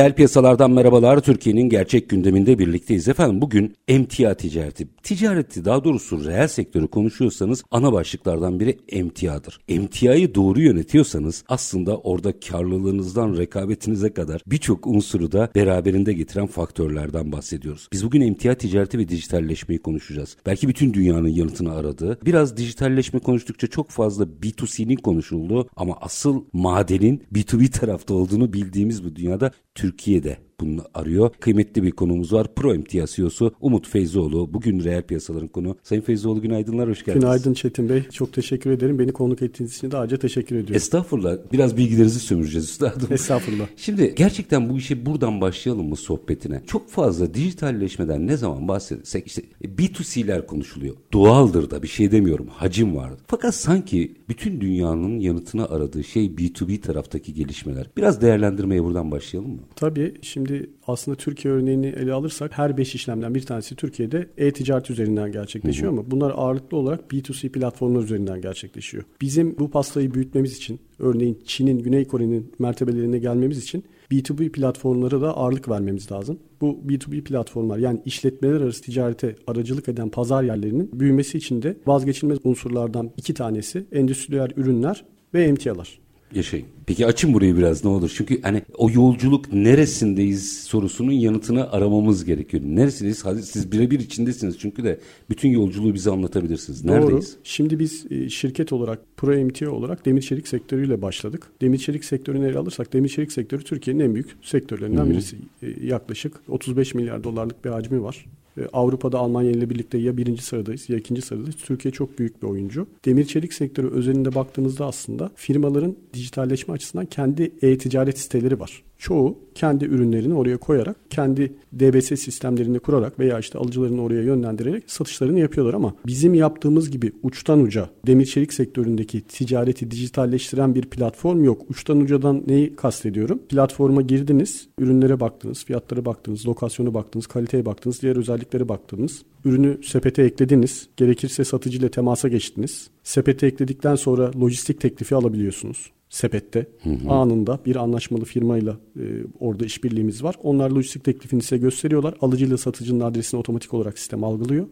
[0.00, 1.20] Reel piyasalardan merhabalar.
[1.20, 3.08] Türkiye'nin gerçek gündeminde birlikteyiz.
[3.08, 4.88] Efendim bugün emtia ticareti.
[5.02, 9.60] Ticareti daha doğrusu reel sektörü konuşuyorsanız ana başlıklardan biri emtiadır.
[9.68, 17.88] Emtiayı doğru yönetiyorsanız aslında orada karlılığınızdan rekabetinize kadar birçok unsuru da beraberinde getiren faktörlerden bahsediyoruz.
[17.92, 20.36] Biz bugün emtia ticareti ve dijitalleşmeyi konuşacağız.
[20.46, 27.22] Belki bütün dünyanın yanıtını aradığı, biraz dijitalleşme konuştukça çok fazla B2C'nin konuşulduğu ama asıl madenin
[27.34, 29.50] B2B tarafta olduğunu bildiğimiz bu dünyada
[29.80, 31.30] Türkiye'de bunu arıyor.
[31.40, 32.54] Kıymetli bir konumuz var.
[32.54, 34.54] Pro Emtia CEO'su Umut Feyzoğlu.
[34.54, 35.76] Bugün reel piyasaların konu.
[35.82, 37.24] Sayın Feyzoğlu günaydınlar, hoş geldiniz.
[37.24, 38.02] Günaydın Çetin Bey.
[38.12, 38.98] Çok teşekkür ederim.
[38.98, 40.74] Beni konuk ettiğiniz için de ayrıca teşekkür ediyorum.
[40.74, 41.36] Estağfurullah.
[41.52, 43.08] Biraz bilgilerinizi sömüreceğiz üstadım.
[43.12, 43.66] Estağfurullah.
[43.76, 46.62] Şimdi gerçekten bu işe buradan başlayalım mı sohbetine?
[46.66, 50.96] Çok fazla dijitalleşmeden ne zaman bahsetsek işte B2C'ler konuşuluyor.
[51.12, 52.46] Doğaldır da bir şey demiyorum.
[52.48, 53.12] Hacim var.
[53.26, 57.86] Fakat sanki bütün dünyanın yanıtını aradığı şey B2B taraftaki gelişmeler.
[57.96, 59.60] Biraz değerlendirmeye buradan başlayalım mı?
[59.76, 60.14] Tabii.
[60.22, 60.49] Şimdi
[60.86, 66.10] aslında Türkiye örneğini ele alırsak her 5 işlemden bir tanesi Türkiye'de e-ticaret üzerinden gerçekleşiyor ama
[66.10, 69.04] bunlar ağırlıklı olarak B2C platformlar üzerinden gerçekleşiyor.
[69.20, 75.36] Bizim bu pastayı büyütmemiz için örneğin Çin'in, Güney Kore'nin mertebelerine gelmemiz için B2B platformlara da
[75.36, 76.38] ağırlık vermemiz lazım.
[76.60, 82.38] Bu B2B platformlar yani işletmeler arası ticarete aracılık eden pazar yerlerinin büyümesi için de vazgeçilmez
[82.44, 86.00] unsurlardan iki tanesi endüstriyel ürünler ve emtialar.
[86.34, 86.66] Yaşayın.
[86.86, 88.12] Peki açın burayı biraz ne olur.
[88.14, 92.62] Çünkü hani o yolculuk neresindeyiz sorusunun yanıtını aramamız gerekiyor.
[92.66, 93.24] Neresindeyiz?
[93.24, 96.84] Hadi siz birebir içindesiniz çünkü de bütün yolculuğu bize anlatabilirsiniz.
[96.84, 97.32] Neredeyiz?
[97.32, 97.40] Doğru.
[97.44, 101.46] Şimdi biz e, şirket olarak, Pro MTA olarak demir çelik sektörüyle başladık.
[101.60, 105.10] Demir çelik sektörünü ele alırsak demir çelik sektörü Türkiye'nin en büyük sektörlerinden Hı-hı.
[105.10, 105.36] birisi.
[105.62, 108.26] E, yaklaşık 35 milyar dolarlık bir hacmi var.
[108.58, 111.56] E, Avrupa'da Almanya ile birlikte ya birinci sıradayız ya ikinci sıradayız.
[111.56, 112.86] Türkiye çok büyük bir oyuncu.
[113.04, 118.82] Demir çelik sektörü özelinde baktığımızda aslında firmaların dijitalleşme açısından kendi e-ticaret siteleri var.
[119.00, 125.40] Çoğu kendi ürünlerini oraya koyarak, kendi DBS sistemlerini kurarak veya işte alıcılarını oraya yönlendirerek satışlarını
[125.40, 131.62] yapıyorlar ama bizim yaptığımız gibi uçtan uca demir çelik sektöründeki ticareti dijitalleştiren bir platform yok.
[131.70, 133.42] Uçtan ucadan neyi kastediyorum?
[133.48, 139.22] Platforma girdiniz, ürünlere baktınız, fiyatlara baktınız, lokasyonu baktınız, kaliteye baktınız, diğer özelliklere baktınız.
[139.44, 142.90] Ürünü sepete eklediniz, gerekirse satıcıyla temasa geçtiniz.
[143.02, 147.10] Sepete ekledikten sonra lojistik teklifi alabiliyorsunuz sepette hı hı.
[147.10, 149.02] anında bir anlaşmalı firmayla e,
[149.40, 150.34] orada işbirliğimiz var.
[150.42, 152.14] Onlar lojistik teklifini size gösteriyorlar.
[152.20, 154.66] Alıcıyla satıcının adresini otomatik olarak sistem algılıyor.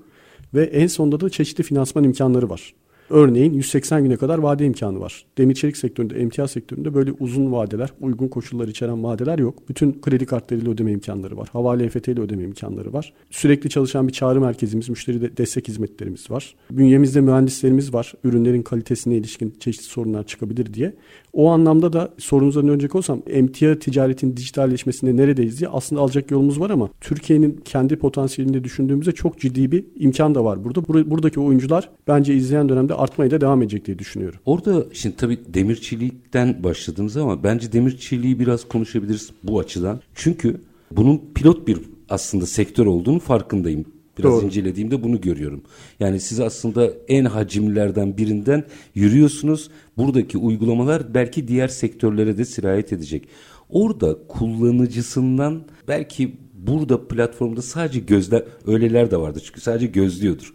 [0.54, 2.74] Ve en sonunda da çeşitli finansman imkanları var.
[3.10, 5.24] Örneğin 180 güne kadar vade imkanı var.
[5.38, 9.68] Demir çelik sektöründe, emtia sektöründe böyle uzun vadeler, uygun koşullar içeren vadeler yok.
[9.68, 11.48] Bütün kredi kartlarıyla ödeme imkanları var.
[11.52, 13.12] Havale EFT ile ödeme imkanları var.
[13.30, 16.54] Sürekli çalışan bir çağrı merkezimiz, müşteri de destek hizmetlerimiz var.
[16.70, 18.12] Bünyemizde mühendislerimiz var.
[18.24, 20.94] Ürünlerin kalitesine ilişkin çeşitli sorunlar çıkabilir diye.
[21.32, 26.70] O anlamda da sorunuza dönecek olsam emtia ticaretin dijitalleşmesinde neredeyiz diye aslında alacak yolumuz var
[26.70, 30.88] ama Türkiye'nin kendi potansiyelinde düşündüğümüzde çok ciddi bir imkan da var burada.
[30.88, 34.40] Buradaki oyuncular bence izleyen dönemde artmaya da devam edecek diye düşünüyorum.
[34.46, 40.00] Orada şimdi tabii demirçilikten başladınız ama bence demirçiliği biraz konuşabiliriz bu açıdan.
[40.14, 40.60] Çünkü
[40.90, 41.78] bunun pilot bir
[42.08, 43.84] aslında sektör olduğunu farkındayım.
[44.18, 44.46] Biraz Doğru.
[44.46, 45.62] incelediğimde bunu görüyorum.
[46.00, 48.64] Yani siz aslında en hacimlerden birinden
[48.94, 49.70] yürüyorsunuz.
[49.96, 53.28] Buradaki uygulamalar belki diğer sektörlere de sirayet edecek.
[53.70, 60.52] Orada kullanıcısından belki burada platformda sadece gözler öyleler de vardı çünkü sadece gözlüyordur.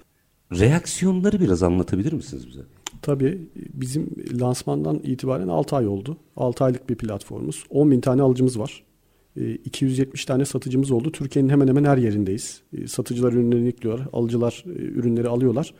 [0.59, 2.61] Reaksiyonları biraz anlatabilir misiniz bize?
[3.01, 3.41] Tabii
[3.73, 4.09] bizim
[4.39, 6.17] lansmandan itibaren 6 ay oldu.
[6.37, 7.63] 6 aylık bir platformumuz.
[7.69, 8.83] 10 bin tane alıcımız var.
[9.65, 11.11] 270 tane satıcımız oldu.
[11.11, 12.61] Türkiye'nin hemen hemen her yerindeyiz.
[12.87, 15.73] Satıcılar ürünlerini yüklüyorlar, alıcılar ürünleri alıyorlar.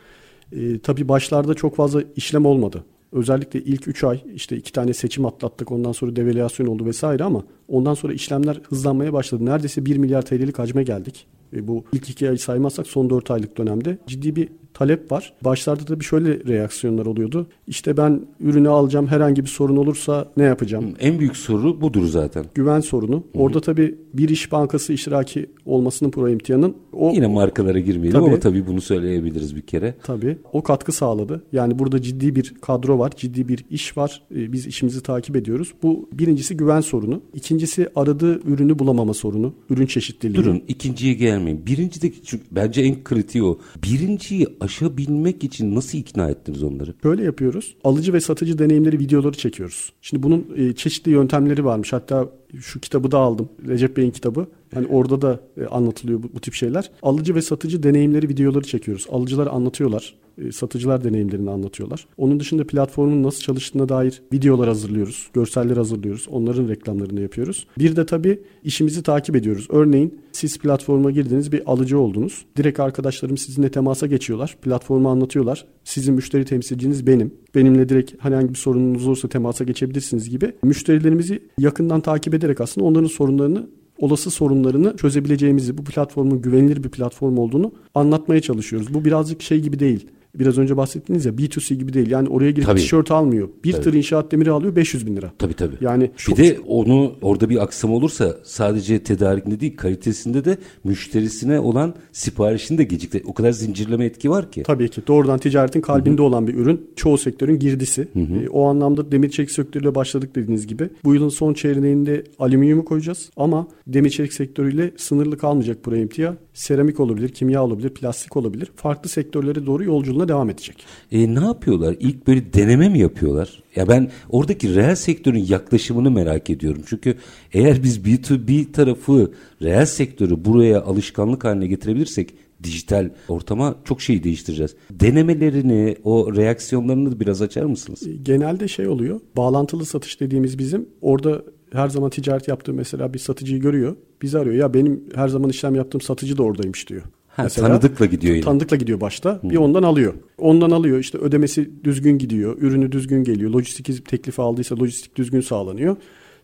[0.83, 2.83] Tabii başlarda çok fazla işlem olmadı.
[3.11, 7.43] Özellikle ilk 3 ay işte iki tane seçim atlattık ondan sonra devalüasyon oldu vesaire ama
[7.73, 9.45] Ondan sonra işlemler hızlanmaya başladı.
[9.45, 11.27] Neredeyse 1 milyar TL'lik hacme geldik.
[11.55, 15.33] E, bu ilk iki ay saymazsak son 4 aylık dönemde ciddi bir talep var.
[15.41, 17.47] Başlarda da bir şöyle reaksiyonlar oluyordu.
[17.67, 20.93] İşte ben ürünü alacağım herhangi bir sorun olursa ne yapacağım?
[20.99, 22.45] En büyük soru budur zaten.
[22.55, 23.15] Güven sorunu.
[23.15, 23.43] Hı-hı.
[23.43, 28.39] Orada tabii bir iş bankası iştiraki olmasının pro imtihanın o yine markalara girmeyelim tabii, ama
[28.39, 29.95] tabii bunu söyleyebiliriz bir kere.
[30.03, 30.37] Tabii.
[30.53, 31.43] O katkı sağladı.
[31.51, 34.21] Yani burada ciddi bir kadro var, ciddi bir iş var.
[34.35, 35.73] Ee, biz işimizi takip ediyoruz.
[35.83, 37.21] Bu birincisi güven sorunu.
[37.63, 39.53] İkincisi aradığı ürünü bulamama sorunu.
[39.69, 40.43] Ürün çeşitliliği.
[40.43, 41.65] Durun ikinciye gelmeyin.
[41.65, 43.59] Birincideki çünkü bence en kritiği o.
[43.83, 46.93] Birinciyi aşabilmek için nasıl ikna ettiniz onları?
[47.03, 47.75] Böyle yapıyoruz.
[47.83, 49.93] Alıcı ve satıcı deneyimleri videoları çekiyoruz.
[50.01, 51.93] Şimdi bunun e, çeşitli yöntemleri varmış.
[51.93, 52.29] Hatta
[52.61, 53.49] şu kitabı da aldım.
[53.67, 54.47] Recep Bey'in kitabı.
[54.75, 56.91] Yani orada da e, anlatılıyor bu, bu tip şeyler.
[57.01, 59.05] Alıcı ve satıcı deneyimleri videoları çekiyoruz.
[59.09, 60.13] Alıcılar anlatıyorlar.
[60.37, 62.07] E, satıcılar deneyimlerini anlatıyorlar.
[62.17, 65.29] Onun dışında platformun nasıl çalıştığına dair videolar hazırlıyoruz.
[65.33, 66.27] Görseller hazırlıyoruz.
[66.31, 67.67] Onların reklamlarını yapıyoruz.
[67.79, 69.67] Bir de tabii işimizi takip ediyoruz.
[69.69, 72.45] Örneğin siz platforma girdiniz bir alıcı oldunuz.
[72.57, 74.57] Direkt arkadaşlarım sizinle temasa geçiyorlar.
[74.61, 75.65] Platformu anlatıyorlar.
[75.83, 77.33] Sizin müşteri temsilciniz benim.
[77.55, 80.53] Benimle direkt herhangi bir sorununuz olursa temasa geçebilirsiniz gibi.
[80.63, 83.67] Müşterilerimizi yakından takip ederek aslında onların sorunlarını
[83.99, 88.93] olası sorunlarını çözebileceğimizi, bu platformun güvenilir bir platform olduğunu anlatmaya çalışıyoruz.
[88.93, 90.07] Bu birazcık şey gibi değil
[90.39, 92.09] biraz önce bahsettiniz ya B2C gibi değil.
[92.09, 93.49] Yani oraya girip tişört almıyor.
[93.63, 93.83] Bir tabii.
[93.83, 95.31] tır inşaat demiri alıyor 500 bin lira.
[95.39, 95.75] Tabii tabii.
[95.81, 101.93] Yani bir de onu orada bir aksam olursa sadece tedarikinde değil kalitesinde de müşterisine olan
[102.11, 103.23] siparişinde de gecikti.
[103.25, 104.63] O kadar zincirleme etki var ki.
[104.63, 105.01] Tabii ki.
[105.07, 106.27] Doğrudan ticaretin kalbinde Hı-hı.
[106.27, 106.89] olan bir ürün.
[106.95, 108.07] Çoğu sektörün girdisi.
[108.15, 110.89] E, o anlamda demir çelik sektörüyle başladık dediğiniz gibi.
[111.03, 116.33] Bu yılın son çeyreğinde alüminyumu koyacağız ama demir çelik sektörüyle sınırlı kalmayacak buraya imtia.
[116.53, 118.71] Seramik olabilir, kimya olabilir, plastik olabilir.
[118.75, 120.85] Farklı sektörlere doğru yolculuğuna yoluna devam edecek.
[121.11, 121.95] E, ne yapıyorlar?
[121.99, 123.63] İlk böyle deneme mi yapıyorlar?
[123.75, 126.81] Ya ben oradaki reel sektörün yaklaşımını merak ediyorum.
[126.85, 127.15] Çünkü
[127.53, 129.31] eğer biz B2B tarafı
[129.61, 132.33] reel sektörü buraya alışkanlık haline getirebilirsek
[132.63, 134.75] dijital ortama çok şey değiştireceğiz.
[134.91, 138.07] Denemelerini, o reaksiyonlarını biraz açar mısınız?
[138.07, 139.19] E, genelde şey oluyor.
[139.37, 141.41] Bağlantılı satış dediğimiz bizim orada
[141.73, 143.95] her zaman ticaret yaptığı mesela bir satıcıyı görüyor.
[144.21, 144.55] Bizi arıyor.
[144.55, 147.01] Ya benim her zaman işlem yaptığım satıcı da oradaymış diyor.
[147.35, 148.45] Ha, Mesela, tanıdıkla gidiyor yine.
[148.45, 149.41] Tanıdıkla gidiyor başta.
[149.41, 149.49] Hmm.
[149.49, 150.13] Bir ondan alıyor.
[150.37, 150.99] Ondan alıyor.
[150.99, 152.57] İşte ödemesi düzgün gidiyor.
[152.61, 153.51] Ürünü düzgün geliyor.
[153.51, 155.95] Lojistik teklifi aldıysa lojistik düzgün sağlanıyor.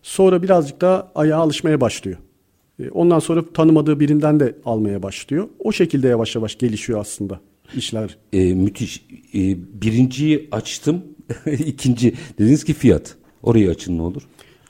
[0.02, 2.18] Sonra birazcık daha ayağa alışmaya başlıyor.
[2.82, 5.48] E, ondan sonra tanımadığı birinden de almaya başlıyor.
[5.58, 7.40] O şekilde yavaş yavaş gelişiyor aslında
[7.76, 8.16] işler.
[8.32, 9.06] E, müthiş.
[9.34, 11.02] E, birinciyi açtım.
[11.66, 13.16] İkinci dediniz ki fiyat.
[13.42, 14.22] Orayı açın ne olur?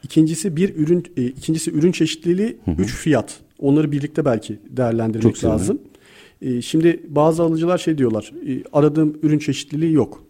[0.03, 2.83] İkincisi bir ürün, e, ikincisi ürün çeşitliliği, hı hı.
[2.83, 3.41] üç fiyat.
[3.59, 5.67] Onları birlikte belki değerlendirmek Çok lazım.
[5.67, 5.90] Sevindim.
[6.43, 8.33] E, şimdi bazı alıcılar şey diyorlar.
[8.49, 10.25] E, aradığım ürün çeşitliliği yok.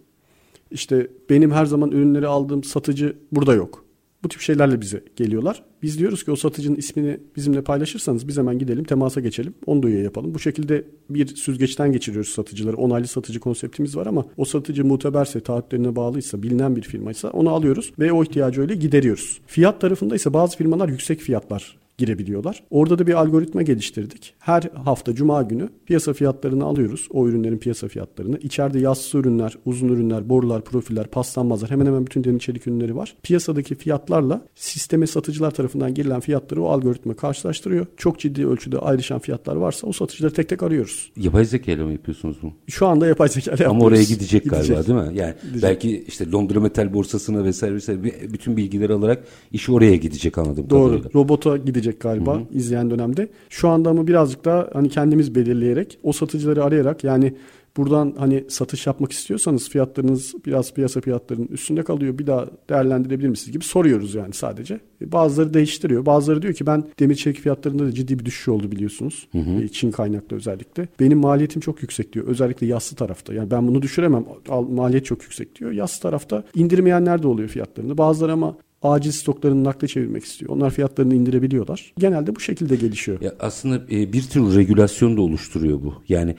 [0.70, 3.84] İşte benim her zaman ürünleri aldığım satıcı burada yok.
[4.22, 5.62] Bu tip şeylerle bize geliyorlar.
[5.82, 9.54] Biz diyoruz ki o satıcının ismini bizimle paylaşırsanız biz hemen gidelim temasa geçelim.
[9.66, 10.34] Onu üye yapalım.
[10.34, 12.76] Bu şekilde bir süzgeçten geçiriyoruz satıcıları.
[12.76, 17.92] Onaylı satıcı konseptimiz var ama o satıcı muteberse, taahhütlerine bağlıysa, bilinen bir firmaysa onu alıyoruz
[17.98, 19.40] ve o ihtiyacı öyle gideriyoruz.
[19.46, 22.62] Fiyat tarafında ise bazı firmalar yüksek fiyatlar girebiliyorlar.
[22.70, 24.34] Orada da bir algoritma geliştirdik.
[24.38, 27.08] Her hafta cuma günü piyasa fiyatlarını alıyoruz.
[27.10, 28.38] O ürünlerin piyasa fiyatlarını.
[28.38, 33.16] İçeride yassı ürünler, uzun ürünler, borular, profiller, paslanmazlar hemen hemen bütün demir çelik ürünleri var.
[33.22, 37.86] Piyasadaki fiyatlarla sisteme satıcılar tarafından girilen fiyatları o algoritma karşılaştırıyor.
[37.96, 41.12] Çok ciddi ölçüde ayrışan fiyatlar varsa o satıcıları tek tek arıyoruz.
[41.16, 42.52] Yapay zeka ile mi yapıyorsunuz bunu?
[42.66, 45.18] Şu anda yapay zeka ile Ama oraya gidecek, gidecek galiba değil mi?
[45.18, 45.62] Yani gidecek.
[45.62, 48.02] belki işte Londra Metal Borsası'na vesaire vesaire
[48.32, 50.70] bütün bilgileri alarak işi oraya gidecek anladım.
[50.70, 50.88] Doğru.
[50.88, 51.10] Kadarıyla.
[51.14, 52.58] Robota gidecek gelecek galiba hı hı.
[52.58, 53.28] izleyen dönemde.
[53.50, 57.34] Şu anda ama birazcık daha hani kendimiz belirleyerek o satıcıları arayarak yani
[57.76, 62.18] buradan hani satış yapmak istiyorsanız fiyatlarınız biraz piyasa fiyatlarının üstünde kalıyor.
[62.18, 64.80] Bir daha değerlendirebilir misiniz gibi soruyoruz yani sadece.
[65.00, 66.06] E, bazıları değiştiriyor.
[66.06, 69.28] Bazıları diyor ki ben demir çelik fiyatlarında da ciddi bir düşüş oldu biliyorsunuz.
[69.32, 69.62] Hı hı.
[69.62, 70.88] E, Çin kaynaklı özellikle.
[71.00, 72.26] Benim maliyetim çok yüksek diyor.
[72.26, 73.34] Özellikle yassı tarafta.
[73.34, 74.24] Yani ben bunu düşüremem.
[74.70, 75.70] Maliyet çok yüksek diyor.
[75.70, 77.98] Yassı tarafta indirmeyenler de oluyor fiyatlarını.
[77.98, 80.50] Bazıları ama acil stoklarını nakle çevirmek istiyor.
[80.52, 81.92] Onlar fiyatlarını indirebiliyorlar.
[81.98, 83.20] Genelde bu şekilde gelişiyor.
[83.20, 85.94] Ya aslında e, bir tür regülasyon da oluşturuyor bu.
[86.08, 86.34] Yani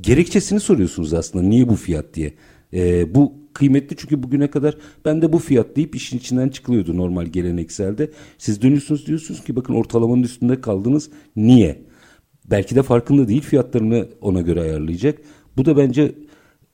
[0.00, 2.34] gerekçesini soruyorsunuz aslında niye bu fiyat diye.
[2.72, 7.26] E, bu kıymetli çünkü bugüne kadar ben de bu fiyat deyip işin içinden çıkılıyordu normal
[7.26, 8.10] gelenekselde.
[8.38, 11.10] Siz dönüyorsunuz diyorsunuz ki bakın ortalamanın üstünde kaldınız.
[11.36, 11.82] Niye?
[12.50, 15.18] Belki de farkında değil fiyatlarını ona göre ayarlayacak.
[15.56, 16.14] Bu da bence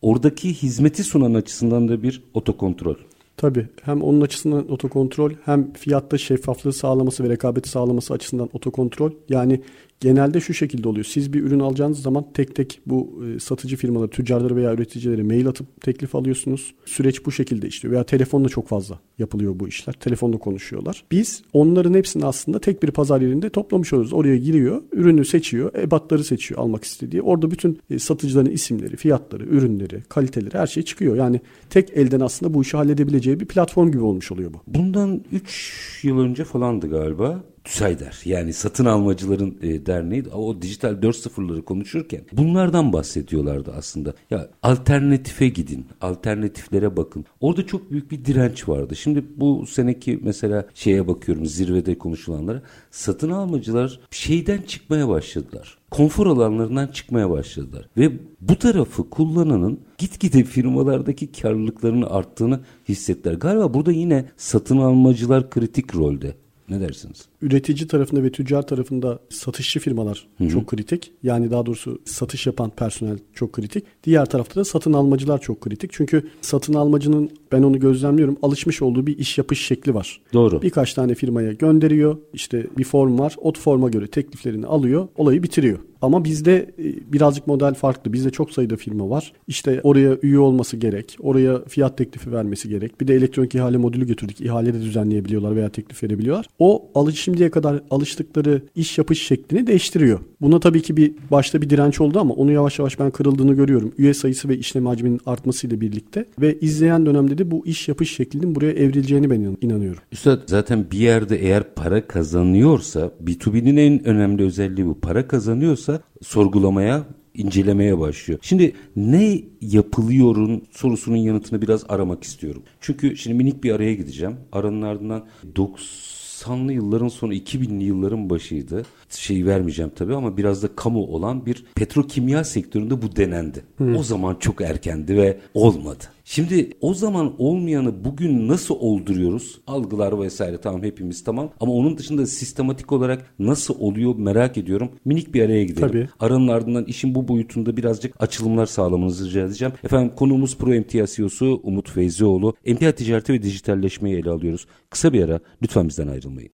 [0.02, 2.96] oradaki hizmeti sunan açısından da bir otokontrol.
[3.36, 9.10] Tabii hem onun açısından otokontrol hem fiyatta şeffaflığı sağlaması ve rekabeti sağlaması açısından otokontrol.
[9.28, 9.60] Yani
[10.00, 11.04] genelde şu şekilde oluyor.
[11.04, 15.48] Siz bir ürün alacağınız zaman tek tek bu e, satıcı firmaları, tüccarları veya üreticilere mail
[15.48, 16.74] atıp teklif alıyorsunuz.
[16.84, 17.94] Süreç bu şekilde işliyor.
[17.94, 19.92] Veya telefonla çok fazla yapılıyor bu işler.
[19.92, 21.04] Telefonla konuşuyorlar.
[21.10, 24.12] Biz onların hepsini aslında tek bir pazar yerinde toplamış oluyoruz.
[24.12, 27.22] Oraya giriyor, ürünü seçiyor, ebatları seçiyor almak istediği.
[27.22, 31.16] Orada bütün e, satıcıların isimleri, fiyatları, ürünleri, kaliteleri her şey çıkıyor.
[31.16, 34.58] Yani tek elden aslında bu işi halledebileceği bir platform gibi olmuş oluyor bu.
[34.66, 37.44] Bundan 3 yıl önce falandı galiba.
[37.64, 44.14] TÜSAYDER yani satın almacıların e, derneği o dijital 4.0'ları konuşurken bunlardan bahsediyorlardı aslında.
[44.30, 47.24] Ya alternatife gidin, alternatiflere bakın.
[47.40, 48.96] Orada çok büyük bir direnç vardı.
[48.96, 56.86] Şimdi bu seneki mesela şeye bakıyorum zirvede konuşulanlara satın almacılar şeyden çıkmaya başladılar konfor alanlarından
[56.86, 57.88] çıkmaya başladılar.
[57.96, 63.34] Ve bu tarafı kullananın gitgide firmalardaki karlılıklarının arttığını hissettiler.
[63.34, 66.34] Galiba burada yine satın almacılar kritik rolde.
[66.68, 67.24] Ne dersiniz?
[67.42, 70.48] Üretici tarafında ve tüccar tarafında satışçı firmalar Hı-hı.
[70.48, 71.12] çok kritik.
[71.22, 73.84] Yani daha doğrusu satış yapan personel çok kritik.
[74.04, 75.92] Diğer tarafta da satın almacılar çok kritik.
[75.92, 80.20] Çünkü satın almacının ben onu gözlemliyorum alışmış olduğu bir iş yapış şekli var.
[80.32, 80.62] Doğru.
[80.62, 82.16] Birkaç tane firmaya gönderiyor.
[82.32, 83.36] İşte bir form var.
[83.38, 85.08] O forma göre tekliflerini alıyor.
[85.16, 85.78] Olayı bitiriyor.
[86.04, 88.12] Ama bizde e, birazcık model farklı.
[88.12, 89.32] Bizde çok sayıda firma var.
[89.48, 91.16] İşte oraya üye olması gerek.
[91.20, 93.00] Oraya fiyat teklifi vermesi gerek.
[93.00, 94.40] Bir de elektronik ihale modülü götürdük.
[94.40, 96.46] İhale de düzenleyebiliyorlar veya teklif verebiliyorlar.
[96.58, 100.20] O alış şimdiye kadar alıştıkları iş yapış şeklini değiştiriyor.
[100.40, 103.92] Buna tabii ki bir başta bir direnç oldu ama onu yavaş yavaş ben kırıldığını görüyorum.
[103.98, 108.54] Üye sayısı ve işlem hacminin artmasıyla birlikte ve izleyen dönemde de bu iş yapış şeklinin
[108.54, 110.02] buraya evrileceğini ben inanıyorum.
[110.12, 115.00] Üstad zaten bir yerde eğer para kazanıyorsa B2B'nin en önemli özelliği bu.
[115.00, 118.40] Para kazanıyorsa sorgulamaya incelemeye başlıyor.
[118.42, 122.62] Şimdi ne yapılıyorun sorusunun yanıtını biraz aramak istiyorum.
[122.80, 124.36] Çünkü şimdi minik bir araya gideceğim.
[124.52, 125.24] Aranın ardından
[125.54, 128.82] 90'lı yılların sonu 2000'li yılların başıydı.
[129.10, 133.64] Şeyi vermeyeceğim tabii ama biraz da kamu olan bir petrokimya sektöründe bu denendi.
[133.76, 133.96] Hmm.
[133.96, 136.04] O zaman çok erkendi ve olmadı.
[136.26, 139.60] Şimdi o zaman olmayanı bugün nasıl olduruyoruz?
[139.66, 141.50] Algılar vesaire tamam hepimiz tamam.
[141.60, 144.90] Ama onun dışında sistematik olarak nasıl oluyor merak ediyorum.
[145.04, 145.88] Minik bir araya gidelim.
[145.88, 146.08] Tabii.
[146.20, 149.74] Aranın ardından işin bu boyutunda birazcık açılımlar sağlamanızı rica edeceğim.
[149.84, 152.54] Efendim konuğumuz Pro Emtia CEO'su Umut Feyzioğlu.
[152.64, 154.66] Emtia ticareti ve dijitalleşmeyi ele alıyoruz.
[154.90, 156.50] Kısa bir ara lütfen bizden ayrılmayın.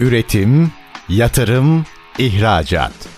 [0.00, 0.70] Üretim,
[1.08, 1.84] yatırım,
[2.18, 3.17] ihracat.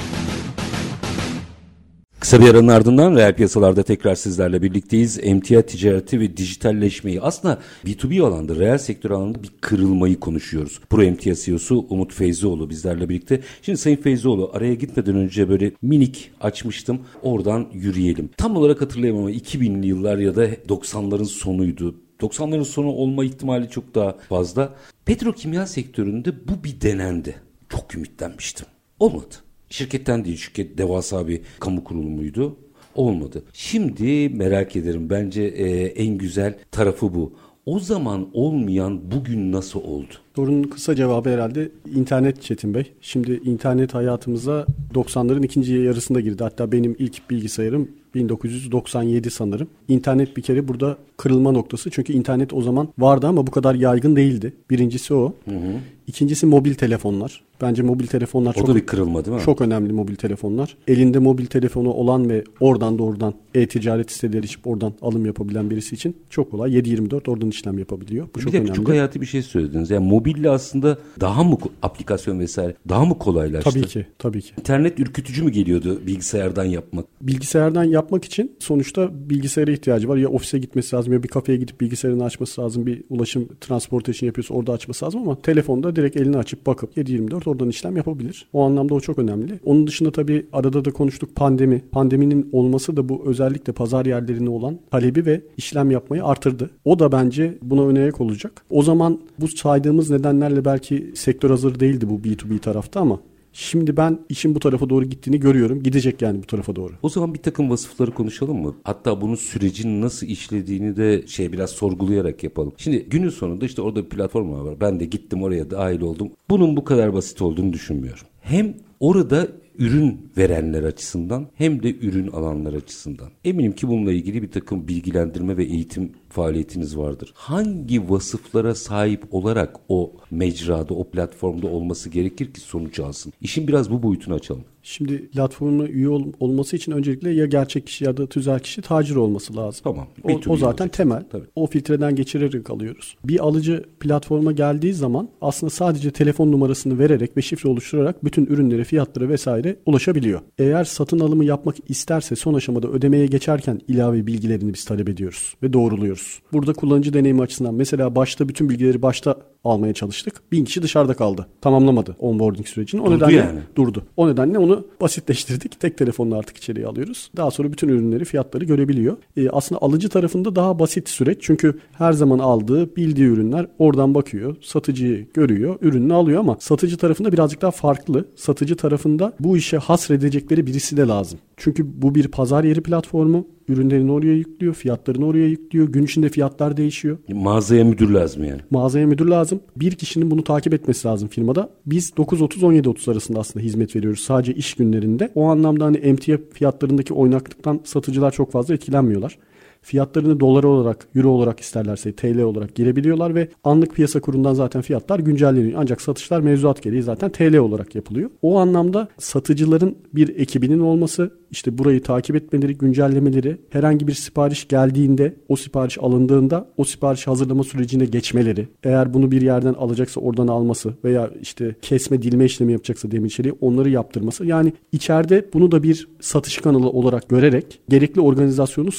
[2.21, 5.19] Kısa bir aranın ardından reel piyasalarda tekrar sizlerle birlikteyiz.
[5.21, 10.79] Emtia ticareti ve dijitalleşmeyi aslında B2B alanda, reel sektör alanında bir kırılmayı konuşuyoruz.
[10.89, 13.41] Pro Emtia CEO'su Umut Feyzioğlu bizlerle birlikte.
[13.61, 17.01] Şimdi Sayın Feyzioğlu araya gitmeden önce böyle minik açmıştım.
[17.21, 18.29] Oradan yürüyelim.
[18.37, 21.95] Tam olarak hatırlayamam ama 2000'li yıllar ya da 90'ların sonuydu.
[22.19, 24.73] 90'ların sonu olma ihtimali çok daha fazla.
[25.05, 27.35] Petrokimya sektöründe bu bir denendi.
[27.69, 28.67] Çok ümitlenmiştim.
[28.99, 29.35] Olmadı.
[29.71, 32.55] Şirketten değil şirket devasa bir kamu kurulumuydu.
[32.95, 33.43] Olmadı.
[33.53, 37.33] Şimdi merak ederim bence e, en güzel tarafı bu.
[37.65, 40.13] O zaman olmayan bugün nasıl oldu?
[40.35, 42.91] Sorunun kısa cevabı herhalde internet Çetin Bey.
[43.01, 46.43] Şimdi internet hayatımıza 90'ların ikinci yarısında girdi.
[46.43, 49.67] Hatta benim ilk bilgisayarım 1997 sanırım.
[49.87, 51.89] İnternet bir kere burada kırılma noktası.
[51.89, 54.53] Çünkü internet o zaman vardı ama bu kadar yaygın değildi.
[54.69, 55.33] Birincisi o.
[55.45, 55.73] Hı hı.
[56.11, 57.43] İkincisi mobil telefonlar.
[57.61, 59.43] Bence mobil telefonlar o çok da bir kırılma değil mi?
[59.43, 60.77] Çok önemli mobil telefonlar.
[60.87, 66.15] Elinde mobil telefonu olan ve oradan doğrudan e-ticaret siteleri açıp oradan alım yapabilen birisi için
[66.29, 66.71] çok kolay.
[66.71, 68.27] 7-24 oradan işlem yapabiliyor.
[68.35, 68.73] Bu bir çok de önemli.
[68.73, 69.89] çok hayati bir şey söylediniz.
[69.89, 73.71] Yani mobille aslında daha mı aplikasyon vesaire daha mı kolaylaştı?
[73.71, 74.53] Tabii ki, tabii ki.
[74.59, 77.05] İnternet ürkütücü mü geliyordu bilgisayardan yapmak?
[77.21, 80.17] Bilgisayardan yapmak için sonuçta bilgisayara ihtiyacı var.
[80.17, 82.85] Ya ofise gitmesi lazım ya bir kafeye gidip bilgisayarını açması lazım.
[82.85, 87.69] Bir ulaşım transportation yapıyorsa orada açması lazım ama telefonda direkt elini açıp bakıp 7-24 oradan
[87.69, 88.47] işlem yapabilir.
[88.53, 89.59] O anlamda o çok önemli.
[89.65, 91.81] Onun dışında tabii arada da konuştuk pandemi.
[91.91, 96.69] Pandeminin olması da bu özellikle pazar yerlerine olan talebi ve işlem yapmayı artırdı.
[96.85, 98.65] O da bence buna öne olacak.
[98.69, 103.19] O zaman bu saydığımız nedenlerle belki sektör hazır değildi bu B2B tarafta ama
[103.53, 105.83] Şimdi ben işin bu tarafa doğru gittiğini görüyorum.
[105.83, 106.93] Gidecek yani bu tarafa doğru.
[107.03, 108.75] O zaman bir takım vasıfları konuşalım mı?
[108.83, 112.73] Hatta bunun sürecin nasıl işlediğini de şey biraz sorgulayarak yapalım.
[112.77, 114.81] Şimdi günün sonunda işte orada bir platform var.
[114.81, 116.31] Ben de gittim oraya dahil oldum.
[116.49, 118.23] Bunun bu kadar basit olduğunu düşünmüyorum.
[118.41, 123.29] Hem orada ürün verenler açısından hem de ürün alanlar açısından.
[123.45, 127.33] Eminim ki bununla ilgili bir takım bilgilendirme ve eğitim faaliyetiniz vardır.
[127.35, 133.33] Hangi vasıflara sahip olarak o mecrada, o platformda olması gerekir ki sonuç alsın?
[133.41, 134.63] İşin biraz bu boyutunu açalım.
[134.83, 139.15] Şimdi platforma üye ol, olması için öncelikle ya gerçek kişi ya da tüzel kişi tacir
[139.15, 139.81] olması lazım.
[139.83, 140.07] Tamam.
[140.23, 140.93] O, o zaten olacak.
[140.93, 141.23] temel.
[141.31, 141.45] Tabii.
[141.55, 143.15] O filtreden geçirerek alıyoruz.
[143.23, 148.83] Bir alıcı platforma geldiği zaman aslında sadece telefon numarasını vererek ve şifre oluşturarak bütün ürünlere,
[148.83, 150.41] fiyatlara vesaire ulaşabiliyor.
[150.59, 155.73] Eğer satın alımı yapmak isterse son aşamada ödemeye geçerken ilave bilgilerini biz talep ediyoruz ve
[155.73, 156.20] doğruluyoruz.
[156.53, 160.51] Burada kullanıcı deneyimi açısından mesela başta bütün bilgileri başta almaya çalıştık.
[160.51, 161.47] Bin kişi dışarıda kaldı.
[161.61, 163.01] Tamamlamadı onboarding sürecini.
[163.01, 163.59] O durdu nedenle yani.
[163.75, 164.03] durdu.
[164.17, 165.79] O nedenle onu basitleştirdik.
[165.79, 167.31] Tek telefonla artık içeriye alıyoruz.
[167.37, 169.17] Daha sonra bütün ürünleri, fiyatları görebiliyor.
[169.37, 171.37] Ee, aslında alıcı tarafında daha basit süreç.
[171.41, 174.55] Çünkü her zaman aldığı, bildiği ürünler oradan bakıyor.
[174.61, 178.25] Satıcıyı görüyor, ürününü alıyor ama satıcı tarafında birazcık daha farklı.
[178.35, 181.39] Satıcı tarafında bu işe hasredecekleri birisi de lazım.
[181.57, 183.47] Çünkü bu bir pazar yeri platformu.
[183.71, 185.87] Ürünlerini oraya yüklüyor, fiyatlarını oraya yüklüyor.
[185.87, 187.17] Gün içinde fiyatlar değişiyor.
[187.33, 188.61] Mağazaya müdür lazım yani.
[188.71, 189.59] Mağazaya müdür lazım.
[189.75, 191.69] Bir kişinin bunu takip etmesi lazım firmada.
[191.85, 195.31] Biz 9.30-17.30 arasında aslında hizmet veriyoruz sadece iş günlerinde.
[195.35, 199.37] O anlamda hani emtia fiyatlarındaki oynaklıktan satıcılar çok fazla etkilenmiyorlar.
[199.81, 205.19] Fiyatlarını dolar olarak, euro olarak isterlerse TL olarak girebiliyorlar ve anlık piyasa kurundan zaten fiyatlar
[205.19, 205.79] güncelleniyor.
[205.81, 208.29] Ancak satışlar mevzuat gereği zaten TL olarak yapılıyor.
[208.41, 215.35] O anlamda satıcıların bir ekibinin olması, işte burayı takip etmeleri, güncellemeleri, herhangi bir sipariş geldiğinde,
[215.49, 220.93] o sipariş alındığında o sipariş hazırlama sürecine geçmeleri, eğer bunu bir yerden alacaksa oradan alması
[221.03, 224.45] veya işte kesme dilme işlemi yapacaksa demir içeriği onları yaptırması.
[224.45, 228.91] Yani içeride bunu da bir satış kanalı olarak görerek gerekli organizasyonu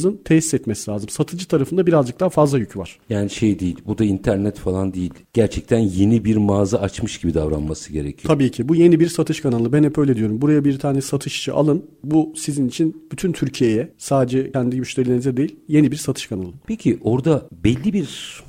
[0.00, 1.08] satıcılarımızın tesis etmesi lazım.
[1.08, 2.98] Satıcı tarafında birazcık daha fazla yükü var.
[3.08, 5.14] Yani şey değil, bu da internet falan değil.
[5.32, 8.34] Gerçekten yeni bir mağaza açmış gibi davranması gerekiyor.
[8.34, 8.68] Tabii ki.
[8.68, 9.72] Bu yeni bir satış kanalı.
[9.72, 10.40] Ben hep öyle diyorum.
[10.40, 11.84] Buraya bir tane satışçı alın.
[12.04, 16.52] Bu sizin için bütün Türkiye'ye sadece kendi müşterilerinize değil yeni bir satış kanalı.
[16.66, 18.42] Peki orada belli bir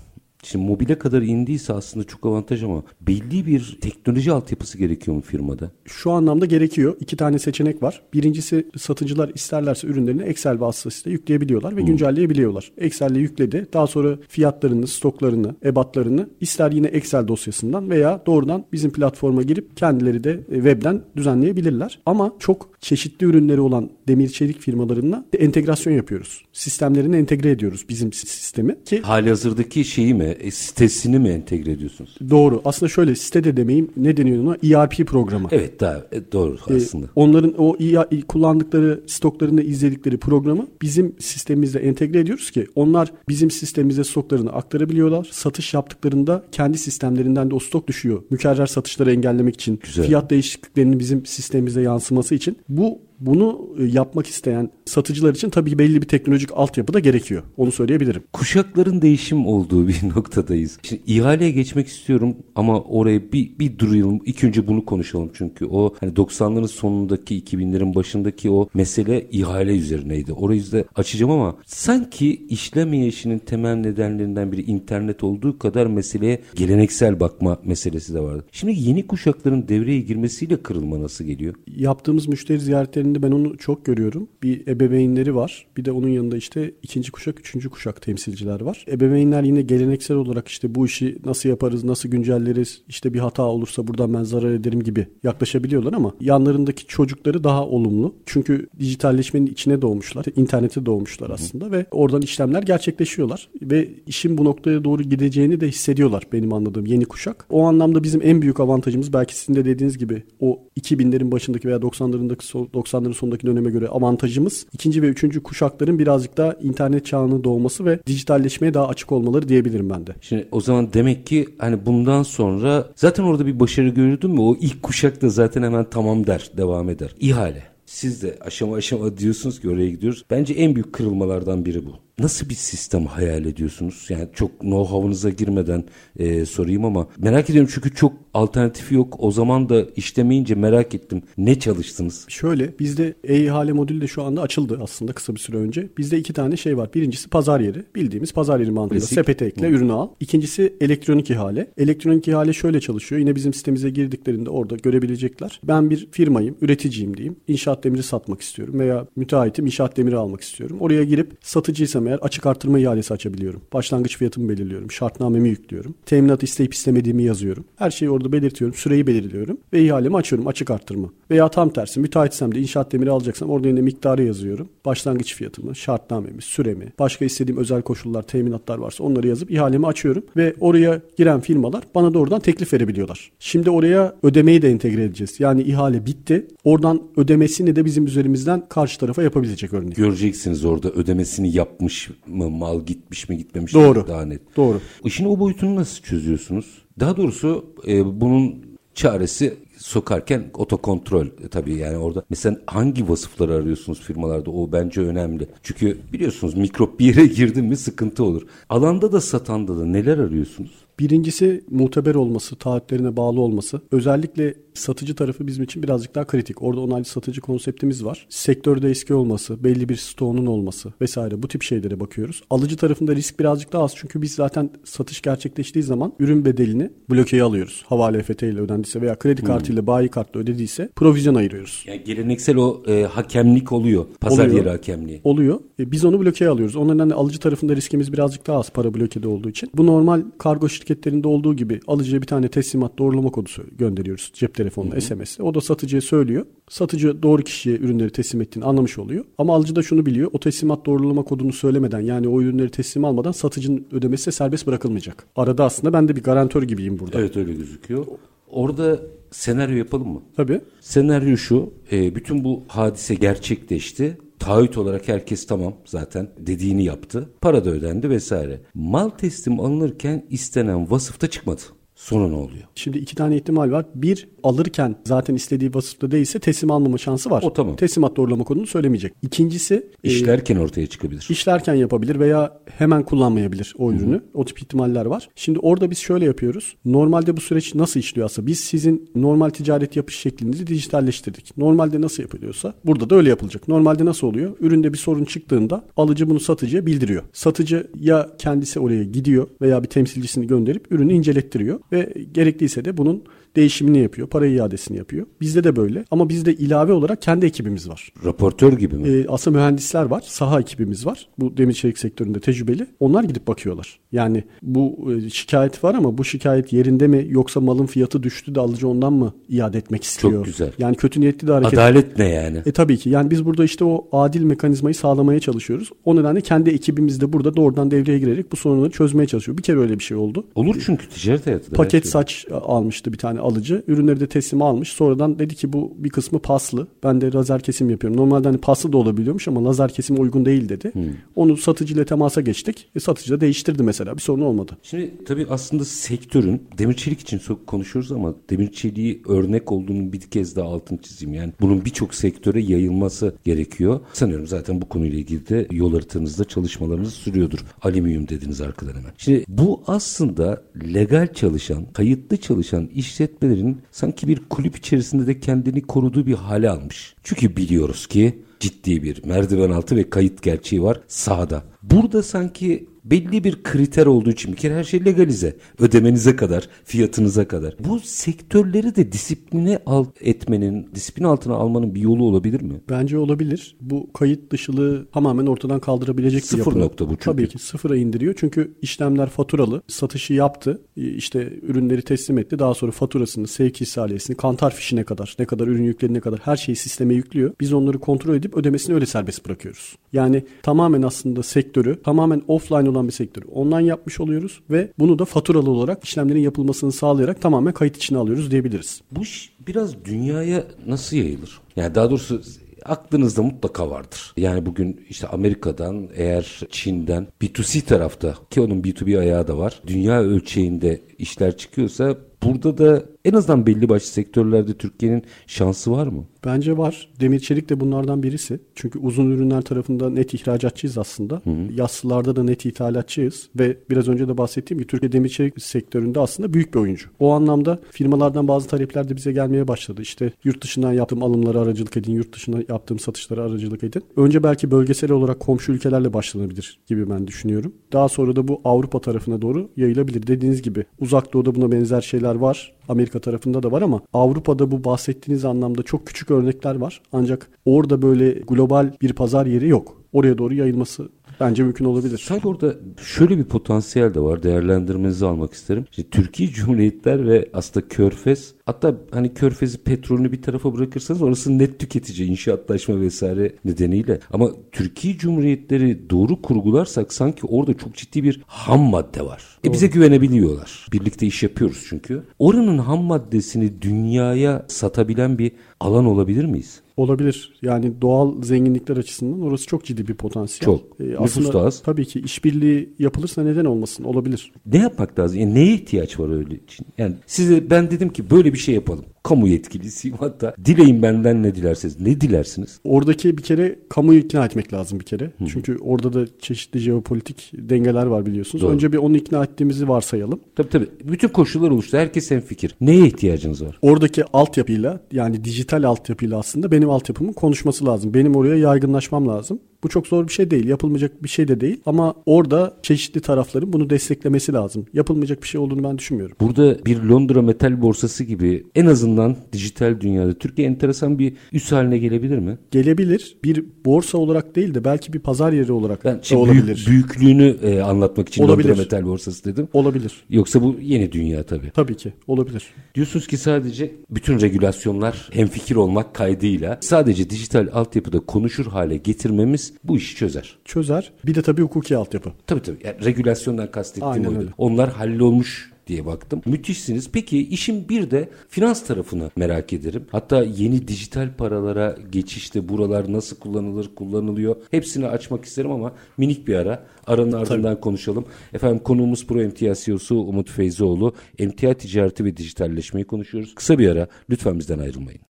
[0.43, 5.71] Şimdi mobile kadar indiyse aslında çok avantaj ama belli bir teknoloji altyapısı gerekiyor mu firmada?
[5.85, 6.95] Şu anlamda gerekiyor.
[6.99, 8.01] İki tane seçenek var.
[8.13, 11.87] Birincisi satıcılar isterlerse ürünlerini Excel vasıtasıyla yükleyebiliyorlar ve hmm.
[11.87, 12.71] güncelleyebiliyorlar.
[12.77, 13.67] Excel'le yükledi.
[13.73, 20.23] Daha sonra fiyatlarını, stoklarını, ebatlarını ister yine Excel dosyasından veya doğrudan bizim platforma girip kendileri
[20.23, 21.99] de e, webden düzenleyebilirler.
[22.05, 26.45] Ama çok çeşitli ürünleri olan demir çelik firmalarına entegrasyon yapıyoruz.
[26.53, 32.15] Sistemlerini entegre ediyoruz bizim sistemi ki hali hazırdaki şeyi mi e, sitesini mi entegre ediyorsunuz?
[32.29, 32.61] Doğru.
[32.65, 33.89] Aslında şöyle site de demeyeyim.
[33.97, 34.81] Ne deniyor ona?
[34.81, 35.47] ERP programı.
[35.51, 37.07] Evet daha e, doğru e, aslında.
[37.15, 44.03] onların o ER, kullandıkları stoklarında izledikleri programı bizim sistemimizde entegre ediyoruz ki onlar bizim sistemimize
[44.03, 45.27] stoklarını aktarabiliyorlar.
[45.31, 48.23] Satış yaptıklarında kendi sistemlerinden de o stok düşüyor.
[48.29, 50.05] Mükerrer satışları engellemek için, Güzel.
[50.05, 52.57] fiyat değişikliklerinin bizim sistemimize yansıması için.
[52.69, 57.43] Bu bunu e, yapmak isteyen satıcılar için tabii belli bir teknolojik altyapı da gerekiyor.
[57.57, 58.23] Onu söyleyebilirim.
[58.33, 60.79] Kuşakların değişim olduğu bir noktadayız.
[60.83, 64.19] Şimdi ihaleye geçmek istiyorum ama oraya bir, bir durayalım.
[64.25, 70.33] İlk önce bunu konuşalım çünkü o hani 90'ların sonundaki 2000'lerin başındaki o mesele ihale üzerineydi.
[70.33, 77.59] Orayı da açacağım ama sanki işlemeyişinin temel nedenlerinden biri internet olduğu kadar meseleye geleneksel bakma
[77.63, 78.45] meselesi de vardı.
[78.51, 81.55] Şimdi yeni kuşakların devreye girmesiyle kırılma nasıl geliyor?
[81.67, 84.27] Yaptığımız müşteri ziyaretleri ebeveynlerinde ben onu çok görüyorum.
[84.43, 85.65] Bir ebeveynleri var.
[85.77, 88.85] Bir de onun yanında işte ikinci kuşak, üçüncü kuşak temsilciler var.
[88.87, 93.87] Ebeveynler yine geleneksel olarak işte bu işi nasıl yaparız, nasıl güncelleriz, işte bir hata olursa
[93.87, 98.15] buradan ben zarar ederim gibi yaklaşabiliyorlar ama yanlarındaki çocukları daha olumlu.
[98.25, 101.71] Çünkü dijitalleşmenin içine doğmuşlar, internete doğmuşlar aslında Hı.
[101.71, 107.05] ve oradan işlemler gerçekleşiyorlar ve işin bu noktaya doğru gideceğini de hissediyorlar benim anladığım yeni
[107.05, 107.45] kuşak.
[107.49, 111.77] O anlamda bizim en büyük avantajımız belki sizin de dediğiniz gibi o 2000'lerin başındaki veya
[111.77, 117.43] 90'larındaki 90 90'ların sonundaki döneme göre avantajımız ikinci ve üçüncü kuşakların birazcık daha internet çağının
[117.43, 120.15] doğması ve dijitalleşmeye daha açık olmaları diyebilirim ben de.
[120.21, 124.41] Şimdi o zaman demek ki hani bundan sonra zaten orada bir başarı görüldün mü?
[124.41, 127.15] O ilk kuşak da zaten hemen tamam der, devam eder.
[127.19, 127.63] İhale.
[127.85, 130.25] Siz de aşama aşama diyorsunuz ki oraya gidiyoruz.
[130.29, 131.91] Bence en büyük kırılmalardan biri bu.
[132.21, 134.05] Nasıl bir sistem hayal ediyorsunuz?
[134.09, 135.83] Yani çok know-how'ınıza girmeden
[136.19, 139.15] e, sorayım ama merak ediyorum çünkü çok alternatifi yok.
[139.19, 141.21] O zaman da işlemeyince merak ettim.
[141.37, 142.25] Ne çalıştınız?
[142.27, 145.89] Şöyle bizde e-ihale modülü de şu anda açıldı aslında kısa bir süre önce.
[145.97, 146.93] Bizde iki tane şey var.
[146.93, 147.83] Birincisi pazar yeri.
[147.95, 149.71] Bildiğimiz pazar yeri mantığıyla sepete ekle, Hı.
[149.71, 150.09] ürünü al.
[150.19, 151.67] İkincisi elektronik ihale.
[151.77, 153.19] Elektronik ihale şöyle çalışıyor.
[153.19, 155.59] Yine bizim sitemize girdiklerinde orada görebilecekler.
[155.63, 157.35] Ben bir firmayım, üreticiyim diyeyim.
[157.47, 160.77] İnşaat demiri satmak istiyorum veya müteahhitim inşaat demiri almak istiyorum.
[160.79, 163.61] Oraya girip satıcıysam eğer açık artırma ihalesi açabiliyorum.
[163.73, 164.91] Başlangıç fiyatımı belirliyorum.
[164.91, 165.95] Şartnamemi yüklüyorum.
[166.05, 167.65] Teminat isteyip istemediğimi yazıyorum.
[167.75, 168.77] Her şeyi orada belirtiyorum.
[168.77, 169.57] Süreyi belirliyorum.
[169.73, 171.09] Ve ihalemi açıyorum açık artırma.
[171.31, 174.69] Veya tam tersi müteahhitsem de inşaat demiri alacaksam orada yine miktarı yazıyorum.
[174.85, 180.23] Başlangıç fiyatımı, şartnamemi, süremi, başka istediğim özel koşullar, teminatlar varsa onları yazıp ihalemi açıyorum.
[180.37, 183.31] Ve oraya giren firmalar bana doğrudan teklif verebiliyorlar.
[183.39, 185.39] Şimdi oraya ödemeyi de entegre edeceğiz.
[185.39, 186.47] Yani ihale bitti.
[186.63, 189.95] Oradan ödemesini de bizim üzerimizden karşı tarafa yapabilecek örnek.
[189.95, 194.01] Göreceksiniz orada ödemesini yapmış mı, mal gitmiş mi gitmemiş Doğru.
[194.01, 194.41] mi daha net.
[194.57, 194.81] Doğru.
[195.05, 196.65] İşin o boyutunu nasıl çözüyorsunuz?
[196.99, 204.01] Daha doğrusu e, bunun çaresi sokarken otokontrol e, tabii yani orada mesela hangi vasıfları arıyorsunuz
[204.01, 205.47] firmalarda o bence önemli.
[205.63, 208.41] Çünkü biliyorsunuz mikrop bir yere girdi mi sıkıntı olur.
[208.69, 210.71] Alanda da satanda da neler arıyorsunuz?
[211.01, 213.81] Birincisi muteber olması, taahhütlerine bağlı olması.
[213.91, 216.63] Özellikle satıcı tarafı bizim için birazcık daha kritik.
[216.63, 218.25] Orada onaylı satıcı konseptimiz var.
[218.29, 222.43] Sektörde eski olması, belli bir stoğunun olması vesaire bu tip şeylere bakıyoruz.
[222.49, 227.43] Alıcı tarafında risk birazcık daha az çünkü biz zaten satış gerçekleştiği zaman ürün bedelini blokeye
[227.43, 227.83] alıyoruz.
[227.87, 231.83] Havale EFT ile ödendiyse veya kredi kartıyla bayi kartla ödediyse provizyon ayırıyoruz.
[231.87, 234.05] Yani geleneksel o e, hakemlik oluyor.
[234.21, 234.57] Pazar Oluyor.
[234.57, 235.21] yeri hakemliği.
[235.23, 235.59] Oluyor.
[235.79, 236.75] E, biz onu blokeye alıyoruz.
[236.75, 239.69] O nedenle alıcı tarafında riskimiz birazcık daha az para blokede olduğu için.
[239.75, 245.01] Bu normal kargo şirketlerinde olduğu gibi alıcıya bir tane teslimat doğrulama kodu gönderiyoruz cep telefonuna
[245.01, 245.39] SMS'le.
[245.39, 246.45] O da satıcıya söylüyor.
[246.69, 249.25] Satıcı doğru kişiye ürünleri teslim ettiğini anlamış oluyor.
[249.37, 250.29] Ama alıcı da şunu biliyor.
[250.33, 255.27] O teslimat doğrulama kodunu söylemeden yani o ürünleri teslim almadan satıcının ödemesi de serbest bırakılmayacak.
[255.35, 257.19] Arada aslında ben de bir garantör gibiyim burada.
[257.19, 258.05] Evet öyle gözüküyor.
[258.47, 258.99] Orada
[259.31, 260.21] senaryo yapalım mı?
[260.35, 260.61] Tabii.
[260.79, 264.17] Senaryo şu, e, bütün bu hadise gerçekleşti.
[264.39, 267.29] Taahhüt olarak herkes tamam zaten dediğini yaptı.
[267.41, 268.61] Para da ödendi vesaire.
[268.73, 271.61] Mal teslim alınırken istenen vasıfta çıkmadı.
[272.01, 272.63] Sonra ne oluyor?
[272.75, 273.85] Şimdi iki tane ihtimal var.
[273.95, 277.43] Bir, alırken zaten istediği vasıfta değilse teslim almama şansı var.
[277.43, 277.75] O tamam.
[277.75, 279.13] Teslimat doğrulama kodunu söylemeyecek.
[279.21, 281.27] İkincisi, e, İşlerken ortaya çıkabilir.
[281.29, 284.21] işlerken yapabilir veya hemen kullanmayabilir o ürünü.
[284.33, 285.29] O tip ihtimaller var.
[285.35, 286.75] Şimdi orada biz şöyle yapıyoruz.
[286.85, 288.47] Normalde bu süreç nasıl işliyor aslında?
[288.47, 291.57] Biz sizin normal ticaret yapış şeklinizi dijitalleştirdik.
[291.57, 293.67] Normalde nasıl yapılıyorsa burada da öyle yapılacak.
[293.67, 294.55] Normalde nasıl oluyor?
[294.59, 297.23] Üründe bir sorun çıktığında alıcı bunu satıcıya bildiriyor.
[297.33, 303.23] Satıcı ya kendisi oraya gidiyor veya bir temsilcisini gönderip ürünü incelettiriyor ve gerekliyse de bunun
[303.55, 305.27] değişimini yapıyor, para iadesini yapıyor.
[305.41, 308.13] Bizde de böyle ama bizde ilave olarak kendi ekibimiz var.
[308.25, 309.09] Raportör gibi mi?
[309.09, 311.27] Ee, aslında mühendisler var, saha ekibimiz var.
[311.39, 312.87] Bu demir çelik sektöründe tecrübeli.
[312.99, 313.99] Onlar gidip bakıyorlar.
[314.11, 318.59] Yani bu e, şikayet var ama bu şikayet yerinde mi yoksa malın fiyatı düştü de
[318.59, 320.45] alıcı ondan mı iade etmek istiyor?
[320.45, 320.71] güzel.
[320.79, 321.73] Yani kötü niyetli de hareket.
[321.73, 322.61] Adalet ne yani?
[322.65, 323.09] E tabii ki.
[323.09, 325.89] Yani biz burada işte o adil mekanizmayı sağlamaya çalışıyoruz.
[326.05, 329.57] O nedenle kendi ekibimiz de burada doğrudan devreye girerek bu sorunları çözmeye çalışıyor.
[329.57, 330.45] Bir kere öyle bir şey oldu.
[330.55, 331.75] Olur çünkü ticaret hayatında.
[331.75, 333.83] Paket saç almıştı bir tane alıcı.
[333.87, 334.89] Ürünleri de teslim almış.
[334.89, 336.87] Sonradan dedi ki bu bir kısmı paslı.
[337.03, 338.19] Ben de lazer kesim yapıyorum.
[338.19, 340.91] Normalde hani paslı da olabiliyormuş ama lazer kesime uygun değil dedi.
[341.35, 342.89] Onu satıcıyla temasa geçtik.
[342.95, 344.15] E, satıcı da değiştirdi mesela.
[344.15, 344.77] Bir sorun olmadı.
[344.83, 350.55] Şimdi tabii aslında sektörün demir çelik için konuşuyoruz ama demir çeliği örnek olduğunu bir kez
[350.55, 351.33] daha altını çizeyim.
[351.33, 353.99] Yani bunun birçok sektöre yayılması gerekiyor.
[354.13, 357.59] Sanıyorum zaten bu konuyla ilgili de yol haritanızda çalışmalarınız sürüyordur.
[357.81, 359.11] Alüminyum dediniz arkadan hemen.
[359.17, 360.61] Şimdi bu aslında
[360.93, 362.89] legal çalışan, kayıtlı çalışan
[363.31, 367.15] işletmelerin sanki bir kulüp içerisinde de kendini koruduğu bir hale almış.
[367.23, 371.63] Çünkü biliyoruz ki ciddi bir merdiven altı ve kayıt gerçeği var sahada.
[371.83, 375.55] Burada sanki belli bir kriter olduğu için bir kere her şey legalize.
[375.79, 377.75] Ödemenize kadar, fiyatınıza kadar.
[377.79, 382.81] Bu sektörleri de disipline al etmenin, disiplin altına almanın bir yolu olabilir mi?
[382.89, 383.75] Bence olabilir.
[383.81, 386.79] Bu kayıt dışılığı tamamen ortadan kaldırabilecek bir Sıfır yapı.
[386.79, 387.23] nokta bu çünkü.
[387.23, 388.33] Tabii ki sıfıra indiriyor.
[388.37, 389.81] Çünkü işlemler faturalı.
[389.87, 390.81] Satışı yaptı.
[390.95, 392.59] İşte ürünleri teslim etti.
[392.59, 396.75] Daha sonra faturasını, sevk ihalesini, kantar fişine kadar, ne kadar ürün yüklediğine kadar her şeyi
[396.75, 397.51] sisteme yüklüyor.
[397.59, 399.95] Biz onları kontrol edip ödemesini öyle serbest bırakıyoruz.
[400.13, 405.25] Yani tamamen aslında sektörü, tamamen offline olan bir sektörü online yapmış oluyoruz ve bunu da
[405.25, 409.01] faturalı olarak işlemlerin yapılmasını sağlayarak tamamen kayıt içine alıyoruz diyebiliriz.
[409.11, 411.59] Bu iş biraz dünyaya nasıl yayılır?
[411.75, 412.41] Yani daha doğrusu
[412.85, 414.33] aklınızda mutlaka vardır.
[414.37, 419.81] Yani bugün işte Amerika'dan eğer Çin'den B2C tarafta ki onun B2B ayağı da var.
[419.87, 426.25] Dünya ölçeğinde işler çıkıyorsa burada da en azından belli başlı sektörlerde Türkiye'nin şansı var mı?
[426.45, 427.09] Bence var.
[427.19, 428.59] Demir çelik de bunlardan birisi.
[428.75, 431.41] Çünkü uzun ürünler tarafında net ihracatçıyız aslında.
[431.75, 433.49] Yassılarda da net ithalatçıyız.
[433.55, 437.07] Ve biraz önce de bahsettiğim gibi Türkiye demir çelik sektöründe aslında büyük bir oyuncu.
[437.19, 440.01] O anlamda firmalardan bazı talepler de bize gelmeye başladı.
[440.01, 444.03] İşte yurt dışından yaptığım alımları aracılık edin, yurt dışına yaptığım satışları aracılık edin.
[444.17, 447.73] Önce belki bölgesel olarak komşu ülkelerle başlanabilir gibi ben düşünüyorum.
[447.93, 450.27] Daha sonra da bu Avrupa tarafına doğru yayılabilir.
[450.27, 452.73] Dediğiniz gibi uzak doğuda buna benzer şeyler var.
[452.89, 457.01] Amerika tarafında da var ama Avrupa'da bu bahsettiğiniz anlamda çok küçük örnekler var.
[457.13, 460.01] Ancak orada böyle global bir pazar yeri yok.
[460.13, 461.09] Oraya doğru yayılması
[461.41, 462.17] Bence mümkün olabilir.
[462.17, 464.43] Sanki orada şöyle bir potansiyel de var.
[464.43, 465.85] Değerlendirmenizi almak isterim.
[465.91, 471.79] İşte Türkiye Cumhuriyetler ve aslında Körfez hatta hani Körfez'i petrolünü bir tarafa bırakırsanız orası net
[471.79, 474.19] tüketici inşaatlaşma vesaire nedeniyle.
[474.33, 479.43] Ama Türkiye Cumhuriyetleri doğru kurgularsak sanki orada çok ciddi bir ham madde var.
[479.65, 480.87] E bize güvenebiliyorlar.
[480.93, 482.23] Birlikte iş yapıyoruz çünkü.
[482.39, 486.81] Oranın ham maddesini dünyaya satabilen bir alan olabilir miyiz?
[487.01, 487.53] Olabilir.
[487.61, 490.65] Yani doğal zenginlikler açısından orası çok ciddi bir potansiyel.
[490.65, 490.99] Çok.
[490.99, 491.81] Ee, Nüfus da az.
[491.83, 494.03] Tabii ki işbirliği yapılırsa neden olmasın?
[494.03, 494.51] Olabilir.
[494.65, 495.39] Ne yapmak lazım?
[495.39, 496.85] Yani neye ihtiyaç var öyle için?
[496.97, 500.55] Yani size ben dedim ki böyle bir şey yapalım kamu yetkilisiyim hatta.
[500.65, 501.99] Dileyin benden ne dilerseniz.
[501.99, 502.79] Ne dilersiniz?
[502.83, 505.25] Oradaki bir kere kamuyu ikna etmek lazım bir kere.
[505.25, 505.45] Hı.
[505.53, 508.63] Çünkü orada da çeşitli jeopolitik dengeler var biliyorsunuz.
[508.63, 508.71] Doğru.
[508.71, 510.39] Önce bir onu ikna ettiğimizi varsayalım.
[510.55, 510.87] Tabii tabii.
[511.03, 511.97] Bütün koşullar oluştu.
[511.97, 512.75] Herkes en fikir.
[512.81, 513.79] Neye ihtiyacınız var?
[513.81, 518.13] Oradaki altyapıyla yani dijital altyapıyla aslında benim altyapımın konuşması lazım.
[518.13, 519.59] Benim oraya yaygınlaşmam lazım.
[519.83, 520.67] Bu çok zor bir şey değil.
[520.67, 521.81] Yapılmayacak bir şey de değil.
[521.85, 524.85] Ama orada çeşitli tarafların bunu desteklemesi lazım.
[524.93, 526.35] Yapılmayacak bir şey olduğunu ben düşünmüyorum.
[526.41, 531.97] Burada bir Londra metal borsası gibi en azından dijital dünyada Türkiye enteresan bir üs haline
[531.97, 532.57] gelebilir mi?
[532.71, 533.37] Gelebilir.
[533.43, 536.85] Bir borsa olarak değil de belki bir pazar yeri olarak ben şey, olabilir.
[536.87, 538.69] Büyük, büyüklüğünü e, anlatmak için olabilir.
[538.69, 539.67] Londra metal borsası dedim.
[539.73, 540.23] Olabilir.
[540.29, 541.71] Yoksa bu yeni dünya tabii.
[541.71, 542.13] Tabii ki.
[542.27, 542.63] Olabilir.
[542.95, 549.97] Diyorsunuz ki sadece bütün regülasyonlar hemfikir olmak kaydıyla sadece dijital altyapıda konuşur hale getirmemiz bu
[549.97, 550.57] işi çözer.
[550.65, 551.11] Çözer.
[551.25, 552.31] Bir de tabii hukuki altyapı.
[552.47, 552.77] Tabii tabii.
[552.83, 554.39] Yani regülasyondan kastettiğim Aynen oydu.
[554.39, 554.49] Öyle.
[554.57, 556.41] Onlar hallolmuş diye baktım.
[556.45, 557.11] Müthişsiniz.
[557.11, 560.05] Peki işin bir de finans tarafını merak ederim.
[560.11, 564.55] Hatta yeni dijital paralara geçişte buralar nasıl kullanılır, kullanılıyor.
[564.71, 566.83] Hepsini açmak isterim ama minik bir ara.
[567.07, 567.81] Aranın ardından Tabii.
[567.81, 568.25] konuşalım.
[568.53, 571.13] Efendim konuğumuz Pro Emtia CEO'su Umut Feyzioğlu.
[571.39, 573.55] Emtia ticareti ve dijitalleşmeyi konuşuyoruz.
[573.55, 574.07] Kısa bir ara.
[574.29, 575.21] Lütfen bizden ayrılmayın.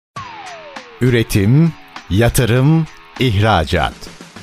[1.01, 1.71] Üretim,
[2.09, 2.85] yatırım,
[3.19, 3.93] ihracat.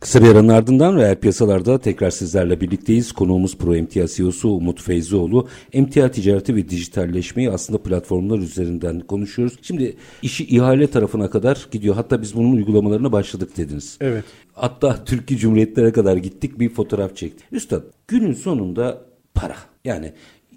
[0.00, 3.12] Kısa bir aranın ardından reel piyasalarda tekrar sizlerle birlikteyiz.
[3.12, 5.48] Konuğumuz Pro Emtia CEO'su Umut Feyzioğlu.
[5.72, 9.58] Emtia ticareti ve dijitalleşmeyi aslında platformlar üzerinden konuşuyoruz.
[9.62, 11.94] Şimdi işi ihale tarafına kadar gidiyor.
[11.94, 13.98] Hatta biz bunun uygulamalarına başladık dediniz.
[14.00, 14.24] Evet.
[14.52, 17.46] Hatta Türkiye Cumhuriyetlere kadar gittik bir fotoğraf çektik.
[17.52, 19.02] Üstad günün sonunda
[19.34, 19.56] para.
[19.84, 20.12] Yani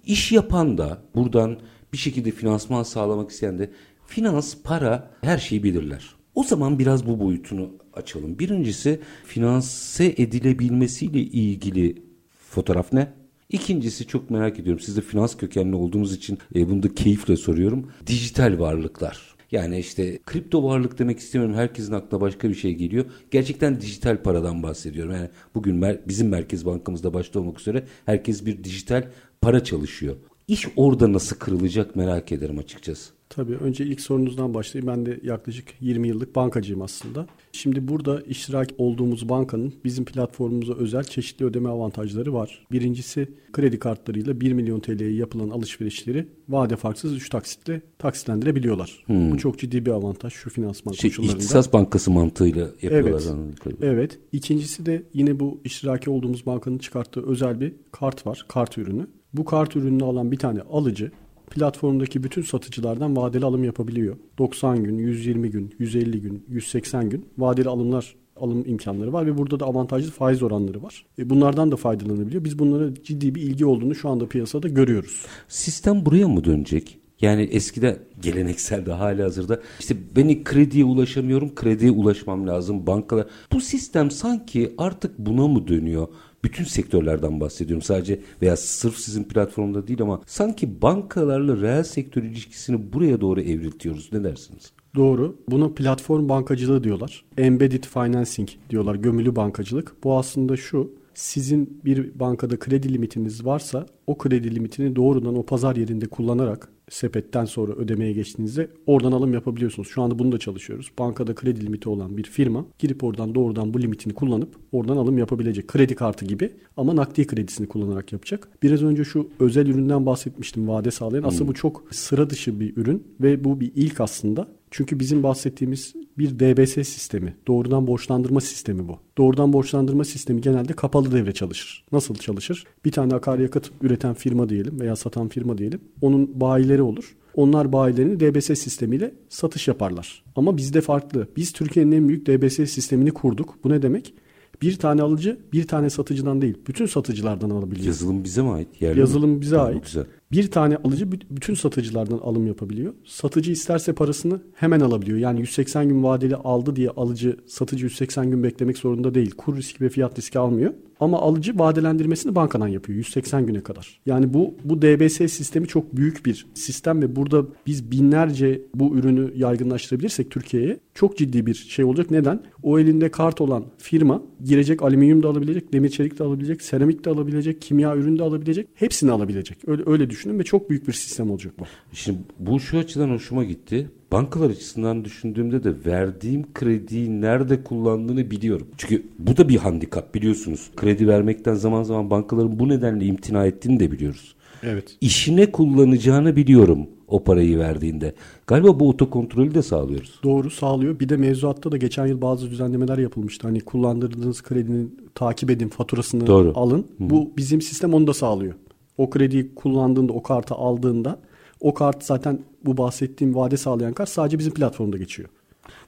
[0.06, 1.58] iş yapan da buradan
[1.94, 3.70] bir şekilde finansman sağlamak isteyen de
[4.06, 6.21] finans, para her şeyi bilirler.
[6.36, 8.40] O zaman biraz bu boyutunu açalım.
[8.40, 12.04] Birincisi finanse edilebilmesiyle ilgili
[12.50, 13.14] fotoğraf ne?
[13.50, 14.84] İkincisi çok merak ediyorum.
[14.86, 17.92] Siz de finans kökenli olduğunuz için e, bunu da keyifle soruyorum.
[18.08, 19.32] Dijital varlıklar.
[19.52, 21.56] Yani işte kripto varlık demek istemiyorum.
[21.58, 23.06] Herkesin aklına başka bir şey geliyor.
[23.32, 25.14] Gerçekten dijital paradan bahsediyorum.
[25.14, 29.04] Yani bugün mer- bizim Merkez Bankamızda başta olmak üzere herkes bir dijital
[29.42, 30.16] para çalışıyor.
[30.48, 33.14] İş orada nasıl kırılacak merak ederim açıkçası.
[33.36, 34.94] Tabii önce ilk sorunuzdan başlayayım.
[34.94, 37.28] Ben de yaklaşık 20 yıllık bankacıyım aslında.
[37.52, 42.66] Şimdi burada iştirak olduğumuz bankanın bizim platformumuza özel çeşitli ödeme avantajları var.
[42.72, 49.04] Birincisi kredi kartlarıyla 1 milyon TL'ye yapılan alışverişleri vade farksız 3 taksitle taksitlendirebiliyorlar.
[49.06, 49.32] Hmm.
[49.32, 51.38] Bu çok ciddi bir avantaj şu finansman şey, koşullarında.
[51.38, 53.24] İhtisas bankası mantığıyla yapıyorlar.
[53.66, 53.78] Evet.
[53.82, 54.20] evet.
[54.32, 58.46] İkincisi de yine bu iştiraki olduğumuz bankanın çıkarttığı özel bir kart var.
[58.48, 59.08] Kart ürünü.
[59.34, 61.12] Bu kart ürününü alan bir tane alıcı
[61.52, 64.18] platformdaki bütün satıcılardan vadeli alım yapabiliyor.
[64.38, 69.60] 90 gün, 120 gün, 150 gün, 180 gün vadeli alımlar alım imkanları var ve burada
[69.60, 71.06] da avantajlı faiz oranları var.
[71.20, 72.44] E bunlardan da faydalanabiliyor.
[72.44, 75.26] Biz bunlara ciddi bir ilgi olduğunu şu anda piyasada görüyoruz.
[75.48, 76.98] Sistem buraya mı dönecek?
[77.22, 83.28] Yani eskide geleneksel de hali hazırda işte beni krediye ulaşamıyorum, krediye ulaşmam lazım bankalar.
[83.52, 86.08] Bu sistem sanki artık buna mı dönüyor?
[86.44, 87.82] Bütün sektörlerden bahsediyorum.
[87.82, 94.10] Sadece veya sırf sizin platformda değil ama sanki bankalarla reel sektör ilişkisini buraya doğru evriltiyoruz.
[94.14, 94.72] Ne dersiniz?
[94.96, 95.36] Doğru.
[95.50, 97.26] Buna platform bankacılığı diyorlar.
[97.38, 98.96] Embedded financing diyorlar.
[98.96, 100.04] Gömülü bankacılık.
[100.04, 100.92] Bu aslında şu.
[101.14, 107.46] Sizin bir bankada kredi limitiniz varsa o kredi limitini doğrudan o pazar yerinde kullanarak sepetten
[107.46, 109.88] sonra ödemeye geçtiğinizde oradan alım yapabiliyorsunuz.
[109.88, 110.92] Şu anda bunu da çalışıyoruz.
[111.00, 115.68] Bankada kredi limiti olan bir firma girip oradan doğrudan bu limitini kullanıp oradan alım yapabilecek.
[115.68, 118.50] Kredi kartı gibi ama nakdi kredisini kullanarak yapacak.
[118.64, 121.24] Biraz önce şu özel üründen bahsetmiştim vade sağlayan.
[121.24, 121.48] Aslında hmm.
[121.48, 124.48] bu çok sıra dışı bir ürün ve bu bir ilk aslında.
[124.72, 129.00] Çünkü bizim bahsettiğimiz bir DBS sistemi, doğrudan borçlandırma sistemi bu.
[129.18, 131.86] Doğrudan borçlandırma sistemi genelde kapalı devre çalışır.
[131.92, 132.66] Nasıl çalışır?
[132.86, 135.82] Bir tane akaryakıt üreten firma diyelim veya satan firma diyelim.
[136.02, 137.16] Onun bayileri olur.
[137.36, 140.24] Onlar bayilerini DBS sistemiyle satış yaparlar.
[140.36, 141.28] Ama bizde farklı.
[141.38, 143.58] Biz Türkiye'nin en büyük DBS sistemini kurduk.
[143.64, 144.14] Bu ne demek?
[144.62, 147.86] Bir tane alıcı bir tane satıcıdan değil bütün satıcılardan alabiliyor.
[147.86, 148.82] Yazılım bize mi ait?
[148.82, 149.42] Yerli Yazılım mi?
[149.42, 149.84] bize Tamam, ait.
[149.84, 150.06] Güzel.
[150.32, 152.94] Bir tane alıcı büt- bütün satıcılardan alım yapabiliyor.
[153.06, 155.18] Satıcı isterse parasını hemen alabiliyor.
[155.18, 159.32] Yani 180 gün vadeli aldı diye alıcı satıcı 180 gün beklemek zorunda değil.
[159.32, 160.74] Kur riski ve fiyat riski almıyor.
[161.00, 164.00] Ama alıcı vadelendirmesini bankadan yapıyor 180 güne kadar.
[164.06, 169.32] Yani bu bu DBS sistemi çok büyük bir sistem ve burada biz binlerce bu ürünü
[169.36, 172.12] yaygınlaştırabilirsek Türkiye'ye çok ciddi bir şey olacak.
[172.12, 172.44] Neden?
[172.64, 177.10] O elinde kart olan firma girecek alüminyum da alabilecek, demir çelik de alabilecek, seramik de
[177.10, 178.68] alabilecek, kimya ürünü de alabilecek.
[178.74, 179.58] Hepsini alabilecek.
[179.68, 181.64] Öyle öyle düşünün ve çok büyük bir sistem olacak bu.
[181.94, 183.90] Şimdi bu şu açıdan hoşuma gitti.
[184.12, 188.68] Bankalar açısından düşündüğümde de verdiğim krediyi nerede kullandığını biliyorum.
[188.78, 190.72] Çünkü bu da bir handikap biliyorsunuz.
[190.76, 194.36] Kredi vermekten zaman zaman bankaların bu nedenle imtina ettiğini de biliyoruz.
[194.64, 194.98] Evet.
[195.02, 198.14] İşine kullanacağını biliyorum o parayı verdiğinde.
[198.48, 200.20] Galiba bu otokontrolü de sağlıyoruz.
[200.24, 201.00] Doğru sağlıyor.
[201.00, 203.48] Bir de mevzuatta da geçen yıl bazı düzenlemeler yapılmıştı.
[203.48, 206.52] Hani kullandırdığınız kredinin takip edin, faturasını Doğru.
[206.56, 206.86] alın.
[207.00, 208.54] Bu bizim sistem onu da sağlıyor.
[208.98, 211.20] O krediyi kullandığında, o kartı aldığında
[211.60, 215.30] o kart zaten bu bahsettiğim vade sağlayan kart sadece bizim platformda geçiyor.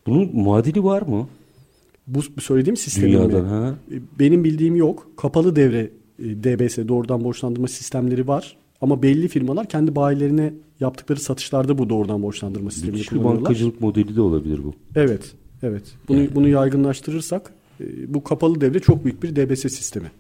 [0.08, 1.28] Bunun muadili var mı?
[2.08, 3.50] Bu söylediğim sistemin Dünyadan mi?
[3.50, 3.76] ha?
[3.92, 5.08] E, Benim bildiğim yok.
[5.18, 5.90] Kapalı devre
[6.20, 8.58] e, DBS doğrudan borçlandırma sistemleri var.
[8.82, 13.42] Ama belli firmalar kendi bayilerine yaptıkları satışlarda bu doğrudan borçlandırma sistemini Müthiş bir kullanıyorlar.
[13.46, 14.74] bankacılık modeli de olabilir bu.
[14.96, 15.32] Evet,
[15.64, 15.84] evet.
[16.08, 20.12] Bunu bunu yaygınlaştırırsak e, bu kapalı devre çok büyük bir DBS sistemi.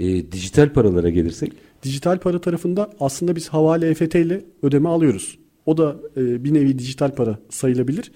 [0.00, 5.38] E, dijital paralara gelirsek Dijital para tarafında aslında biz havale EFT ile ödeme alıyoruz.
[5.66, 8.12] O da e, bir nevi dijital para sayılabilir.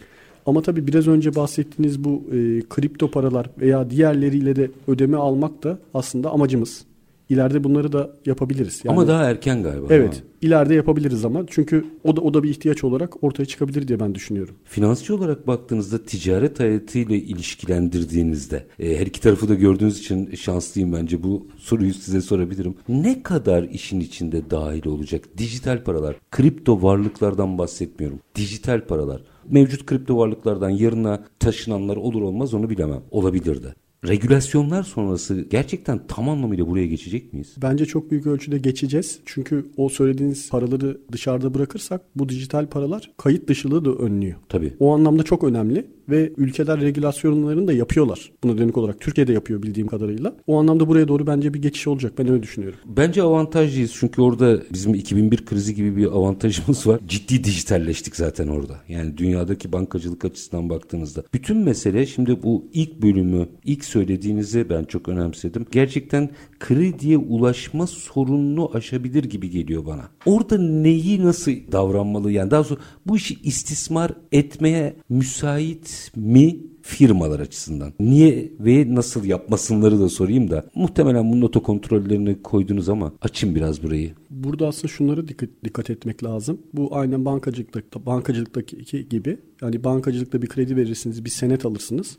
[0.46, 5.78] Ama tabii biraz önce bahsettiğiniz bu e, kripto paralar veya diğerleriyle de ödeme almak da
[5.94, 6.84] aslında amacımız.
[7.28, 8.80] İleride bunları da yapabiliriz.
[8.84, 9.86] Yani- ama daha erken galiba.
[9.90, 10.48] Evet, mi?
[10.48, 14.14] ileride yapabiliriz ama çünkü o da o da bir ihtiyaç olarak ortaya çıkabilir diye ben
[14.14, 14.54] düşünüyorum.
[14.64, 21.22] Finansçı olarak baktığınızda ticaret hayatıyla ilişkilendirdiğinizde e, her iki tarafı da gördüğünüz için şanslıyım bence
[21.22, 22.74] bu soruyu size sorabilirim.
[22.88, 28.18] Ne kadar işin içinde dahil olacak dijital paralar, kripto varlıklardan bahsetmiyorum.
[28.34, 29.22] Dijital paralar.
[29.50, 33.00] Mevcut kripto varlıklardan yarına taşınanlar olur olmaz onu bilemem.
[33.10, 33.74] Olabilir de.
[34.08, 37.54] Regülasyonlar sonrası gerçekten tam anlamıyla buraya geçecek miyiz?
[37.62, 39.18] Bence çok büyük ölçüde geçeceğiz.
[39.26, 44.36] Çünkü o söylediğiniz paraları dışarıda bırakırsak bu dijital paralar kayıt dışılığı da önlüyor.
[44.48, 44.74] Tabii.
[44.80, 48.32] O anlamda çok önemli ve ülkeler regülasyonlarını da yapıyorlar.
[48.44, 50.36] Buna dönük olarak Türkiye'de yapıyor bildiğim kadarıyla.
[50.46, 52.12] O anlamda buraya doğru bence bir geçiş olacak.
[52.18, 52.78] Ben öyle düşünüyorum.
[52.84, 57.00] Bence avantajlıyız çünkü orada bizim 2001 krizi gibi bir avantajımız var.
[57.08, 58.80] Ciddi dijitalleştik zaten orada.
[58.88, 61.22] Yani dünyadaki bankacılık açısından baktığınızda.
[61.34, 65.66] Bütün mesele şimdi bu ilk bölümü, ilk söylediğinizi ben çok önemsedim.
[65.70, 70.08] Gerçekten krediye ulaşma sorununu aşabilir gibi geliyor bana.
[70.26, 77.92] Orada neyi nasıl davranmalı yani daha sonra bu işi istismar etmeye müsait mi firmalar açısından.
[78.00, 84.12] Niye ve nasıl yapmasınları da sorayım da muhtemelen bunun otokontrollerini koydunuz ama açın biraz burayı.
[84.30, 86.58] Burada aslında şunları dikkat, dikkat etmek lazım.
[86.72, 89.38] Bu aynen bankacılıkta, bankacılıktaki gibi.
[89.62, 92.18] Yani bankacılıkta bir kredi verirsiniz, bir senet alırsınız.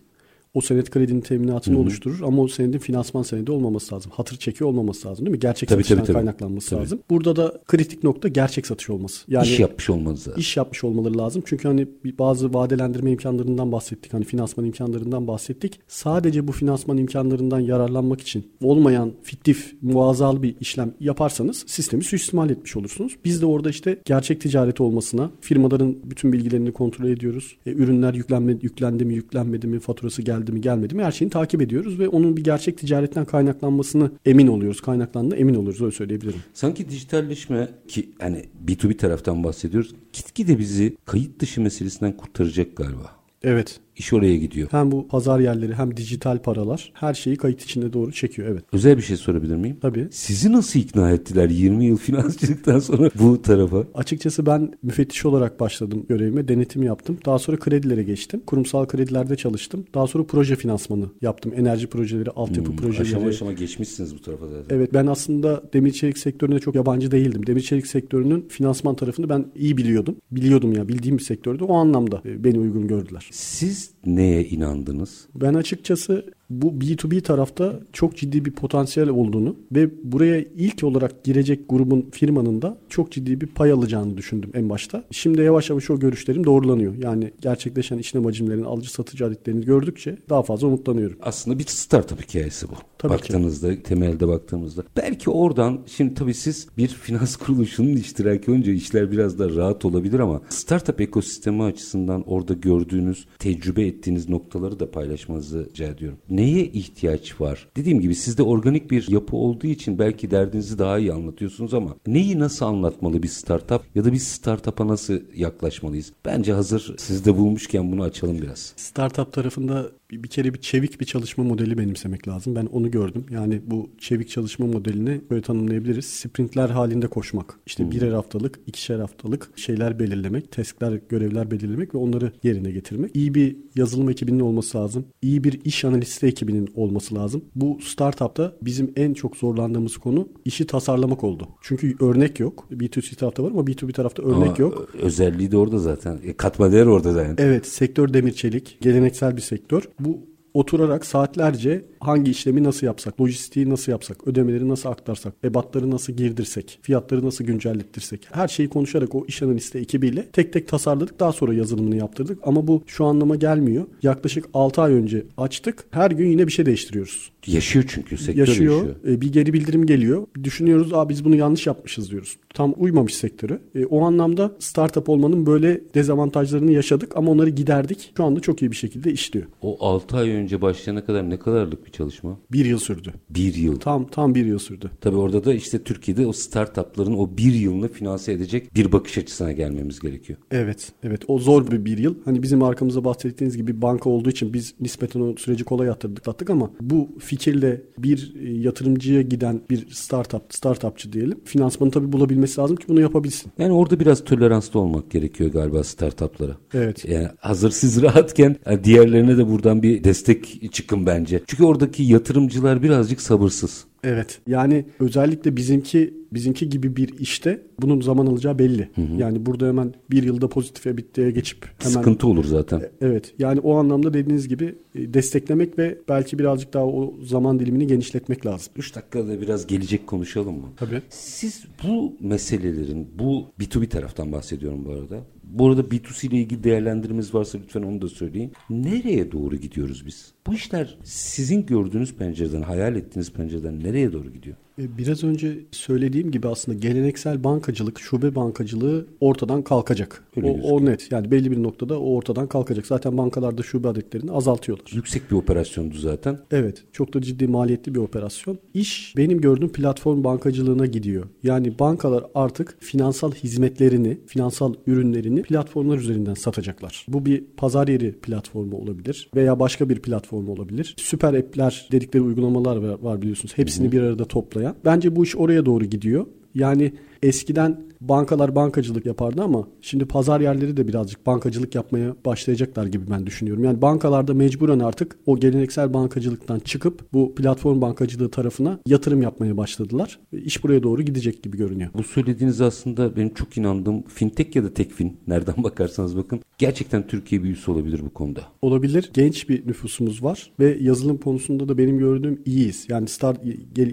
[0.55, 4.11] O senet kredinin teminatını oluşturur ama o senedin finansman senedi olmaması lazım.
[4.15, 5.39] Hatır çeki olmaması lazım değil mi?
[5.39, 6.15] Gerçek Tabii, satıştan tabii, tabii.
[6.15, 6.81] kaynaklanması Tabii.
[6.81, 6.99] lazım.
[7.09, 9.23] Burada da kritik nokta gerçek satış olması.
[9.27, 10.39] Yani İş yapmış olmanız lazım.
[10.41, 11.43] iş yapmış olmaları lazım.
[11.45, 11.87] Çünkü hani
[12.19, 14.13] bazı vadelendirme imkanlarından bahsettik.
[14.13, 15.79] Hani finansman imkanlarından bahsettik.
[15.87, 22.75] Sadece bu finansman imkanlarından yararlanmak için olmayan fiktif, muazzal bir işlem yaparsanız sistemi suistimal etmiş
[22.75, 23.15] olursunuz.
[23.25, 27.57] Biz de orada işte gerçek ticareti olmasına, firmaların bütün bilgilerini kontrol ediyoruz.
[27.65, 31.61] E, ürünler yüklenme, yüklendi mi, yüklenmedi mi, faturası geldi mi, gelmedi mi her şeyini takip
[31.61, 34.81] ediyoruz ve onun bir gerçek ticaretten kaynaklanmasını emin oluyoruz.
[34.81, 36.39] Kaynaklandığına emin oluyoruz öyle söyleyebilirim.
[36.53, 39.95] Sanki dijitalleşme ki hani B2B taraftan bahsediyoruz.
[40.13, 43.11] Gitgide bizi kayıt dışı meselesinden kurtaracak galiba.
[43.43, 43.79] Evet.
[43.97, 44.67] İş oraya gidiyor.
[44.71, 48.47] Hem bu pazar yerleri hem dijital paralar her şeyi kayıt içinde doğru çekiyor.
[48.51, 48.63] Evet.
[48.71, 49.77] Özel bir şey sorabilir miyim?
[49.81, 50.07] Tabii.
[50.11, 53.83] Sizi nasıl ikna ettiler 20 yıl finansçılıktan sonra bu tarafa?
[53.93, 56.47] Açıkçası ben müfettiş olarak başladım görevime.
[56.47, 57.17] Denetim yaptım.
[57.25, 58.41] Daha sonra kredilere geçtim.
[58.47, 59.85] Kurumsal kreditlerde çalıştım.
[59.93, 61.51] Daha sonra proje finansmanı yaptım.
[61.55, 62.97] Enerji projeleri, altyapı projeleri.
[62.97, 64.75] Hmm, Aşama aşama geçmişsiniz bu tarafa zaten.
[64.75, 67.47] Evet ben aslında demir çelik sektörüne çok yabancı değildim.
[67.47, 70.15] Demir çelik sektörünün finansman tarafını ben iyi biliyordum.
[70.31, 71.63] Biliyordum ya bildiğim bir sektördü.
[71.63, 73.29] O anlamda e, beni uygun gördüler.
[73.31, 75.27] Siz is neye inandınız?
[75.35, 81.69] Ben açıkçası bu B2B tarafta çok ciddi bir potansiyel olduğunu ve buraya ilk olarak girecek
[81.69, 85.03] grubun firmanın da çok ciddi bir pay alacağını düşündüm en başta.
[85.11, 86.95] Şimdi yavaş yavaş o görüşlerim doğrulanıyor.
[86.95, 91.17] Yani gerçekleşen işlem hacimlerinin alıcı satıcı adetlerini gördükçe daha fazla umutlanıyorum.
[91.21, 92.73] Aslında bir startup hikayesi bu.
[92.97, 93.19] Tabii ki.
[93.19, 94.83] baktığınızda, temelde baktığımızda.
[94.97, 100.19] Belki oradan şimdi tabii siz bir finans kuruluşunun iştiraki olunca işler biraz da rahat olabilir
[100.19, 106.17] ama startup ekosistemi açısından orada gördüğünüz, tecrübe ettiğiniz noktaları da paylaşmanızı rica ediyorum.
[106.29, 107.67] neye ihtiyaç var?
[107.75, 112.39] Dediğim gibi sizde organik bir yapı olduğu için belki derdinizi daha iyi anlatıyorsunuz ama neyi
[112.39, 116.13] nasıl anlatmalı bir startup ya da bir startup'a nasıl yaklaşmalıyız?
[116.25, 118.73] Bence hazır sizde bulmuşken bunu açalım biraz.
[118.75, 122.55] Startup tarafında bir, bir kere bir çevik bir çalışma modeli benimsemek lazım.
[122.55, 123.25] Ben onu gördüm.
[123.29, 126.05] Yani bu çevik çalışma modelini böyle tanımlayabiliriz.
[126.05, 127.59] Sprintler halinde koşmak.
[127.65, 127.91] İşte hmm.
[127.91, 133.15] birer haftalık, ikişer haftalık şeyler belirlemek, testler, görevler belirlemek ve onları yerine getirmek.
[133.15, 135.05] İyi bir yazılım ekibinin olması lazım.
[135.21, 137.45] İyi bir iş analisti ekibinin olması lazım.
[137.55, 141.47] Bu startupta bizim en çok zorlandığımız konu işi tasarlamak oldu.
[141.61, 142.67] Çünkü örnek yok.
[142.71, 144.89] B2C tarafta var ama B2B tarafta örnek ama yok.
[145.01, 146.19] Özelliği de orada zaten.
[146.23, 147.35] E, katma değer orada da yani.
[147.37, 149.89] Evet, sektör demir çelik, geleneksel bir sektör.
[149.99, 150.19] Bu
[150.55, 156.79] oturarak saatlerce hangi işlemi nasıl yapsak, lojistiği nasıl yapsak, ödemeleri nasıl aktarsak, ebatları nasıl girdirsek,
[156.81, 158.27] fiyatları nasıl güncellettirsek.
[158.31, 161.19] Her şeyi konuşarak o iş analisti ekibiyle tek tek tasarladık.
[161.19, 162.39] Daha sonra yazılımını yaptırdık.
[162.43, 163.85] Ama bu şu anlama gelmiyor.
[164.03, 165.85] Yaklaşık 6 ay önce açtık.
[165.91, 167.31] Her gün yine bir şey değiştiriyoruz.
[167.47, 168.75] Yaşıyor çünkü sektör yaşıyor.
[168.75, 168.95] yaşıyor.
[169.07, 170.27] E, bir geri bildirim geliyor.
[170.43, 172.37] Düşünüyoruz aa biz bunu yanlış yapmışız diyoruz.
[172.55, 173.61] Tam uymamış sektörü.
[173.75, 178.11] E, o anlamda startup olmanın böyle dezavantajlarını yaşadık ama onları giderdik.
[178.17, 179.45] Şu anda çok iyi bir şekilde işliyor.
[179.61, 182.37] O 6 ay önce başlayana kadar ne kadarlık bir çalışma?
[182.51, 183.13] Bir yıl sürdü.
[183.29, 183.79] Bir yıl.
[183.79, 184.91] Tam tam bir yıl sürdü.
[185.01, 189.51] Tabii orada da işte Türkiye'de o startupların o bir yılını finanse edecek bir bakış açısına
[189.51, 190.39] gelmemiz gerekiyor.
[190.51, 190.91] Evet.
[191.03, 191.21] Evet.
[191.27, 192.15] O zor bir bir yıl.
[192.25, 196.71] Hani bizim arkamızda bahsettiğiniz gibi banka olduğu için biz nispeten o süreci kolay atlattık ama
[196.81, 201.39] bu fikirle bir e, yatırımcıya giden bir startup, startupçı diyelim.
[201.45, 202.11] Finansmanı tabii
[202.45, 203.51] bulabilmesi lazım ki bunu yapabilsin.
[203.57, 206.57] Yani orada biraz toleranslı olmak gerekiyor galiba startuplara.
[206.73, 207.05] Evet.
[207.05, 211.41] Yani hazır siz rahatken diğerlerine de buradan bir destek çıkın bence.
[211.47, 213.85] Çünkü oradaki yatırımcılar birazcık sabırsız.
[214.05, 214.41] Evet.
[214.47, 218.89] Yani özellikle bizimki bizimki gibi bir işte bunun zaman alacağı belli.
[218.95, 219.15] Hı hı.
[219.17, 221.93] Yani burada hemen bir yılda pozitif EBITDA'ya geçip hemen...
[221.93, 222.79] Sıkıntı olur zaten.
[222.79, 223.33] E, evet.
[223.39, 228.45] Yani o anlamda dediğiniz gibi e, desteklemek ve belki birazcık daha o zaman dilimini genişletmek
[228.45, 228.73] lazım.
[228.75, 230.67] 3 dakikada biraz gelecek konuşalım mı?
[230.77, 231.01] Tabii.
[231.09, 235.23] Siz bu meselelerin, bu B2B taraftan bahsediyorum bu arada.
[235.43, 238.51] Bu arada B2C ile ilgili değerlendirmemiz varsa lütfen onu da söyleyin.
[238.69, 240.34] Nereye doğru gidiyoruz biz?
[240.47, 244.55] Bu işler sizin gördüğünüz pencereden, hayal ettiğiniz pencereden nereye doğru gidiyor?
[244.79, 250.23] E, biraz önce söylediğim gibi aslında geleneksel bankacılık, şube bankacılığı ortadan kalkacak.
[250.43, 251.11] o, o net.
[251.11, 252.87] Yani belli bir noktada o ortadan kalkacak.
[252.87, 254.91] Zaten bankalarda şube adetlerini azaltıyorlar.
[254.93, 256.39] Yüksek bir operasyondu zaten.
[256.51, 256.83] Evet.
[256.91, 258.57] Çok da ciddi maliyetli bir operasyon.
[258.73, 261.25] İş benim gördüğüm platform bankacılığına gidiyor.
[261.43, 267.05] Yani bankalar artık finansal hizmetlerini, finansal ürünlerini platformlar üzerinden satacaklar.
[267.07, 270.95] Bu bir pazar yeri platformu olabilir veya başka bir platform olabilir.
[270.97, 273.57] Süper app'ler dedikleri uygulamalar var biliyorsunuz.
[273.57, 274.75] Hepsini bir arada toplayan.
[274.85, 276.25] Bence bu iş oraya doğru gidiyor.
[276.55, 283.09] Yani eskiden bankalar bankacılık yapardı ama şimdi pazar yerleri de birazcık bankacılık yapmaya başlayacaklar gibi
[283.09, 283.63] ben düşünüyorum.
[283.63, 290.19] Yani bankalarda mecburen artık o geleneksel bankacılıktan çıkıp bu platform bankacılığı tarafına yatırım yapmaya başladılar.
[290.31, 291.89] İş buraya doğru gidecek gibi görünüyor.
[291.93, 297.43] Bu söylediğiniz aslında benim çok inandığım fintech ya da tekfin nereden bakarsanız bakın gerçekten Türkiye
[297.43, 298.41] bir üs olabilir bu konuda.
[298.61, 299.09] Olabilir.
[299.13, 302.85] Genç bir nüfusumuz var ve yazılım konusunda da benim gördüğüm iyiyiz.
[302.89, 303.41] Yani start,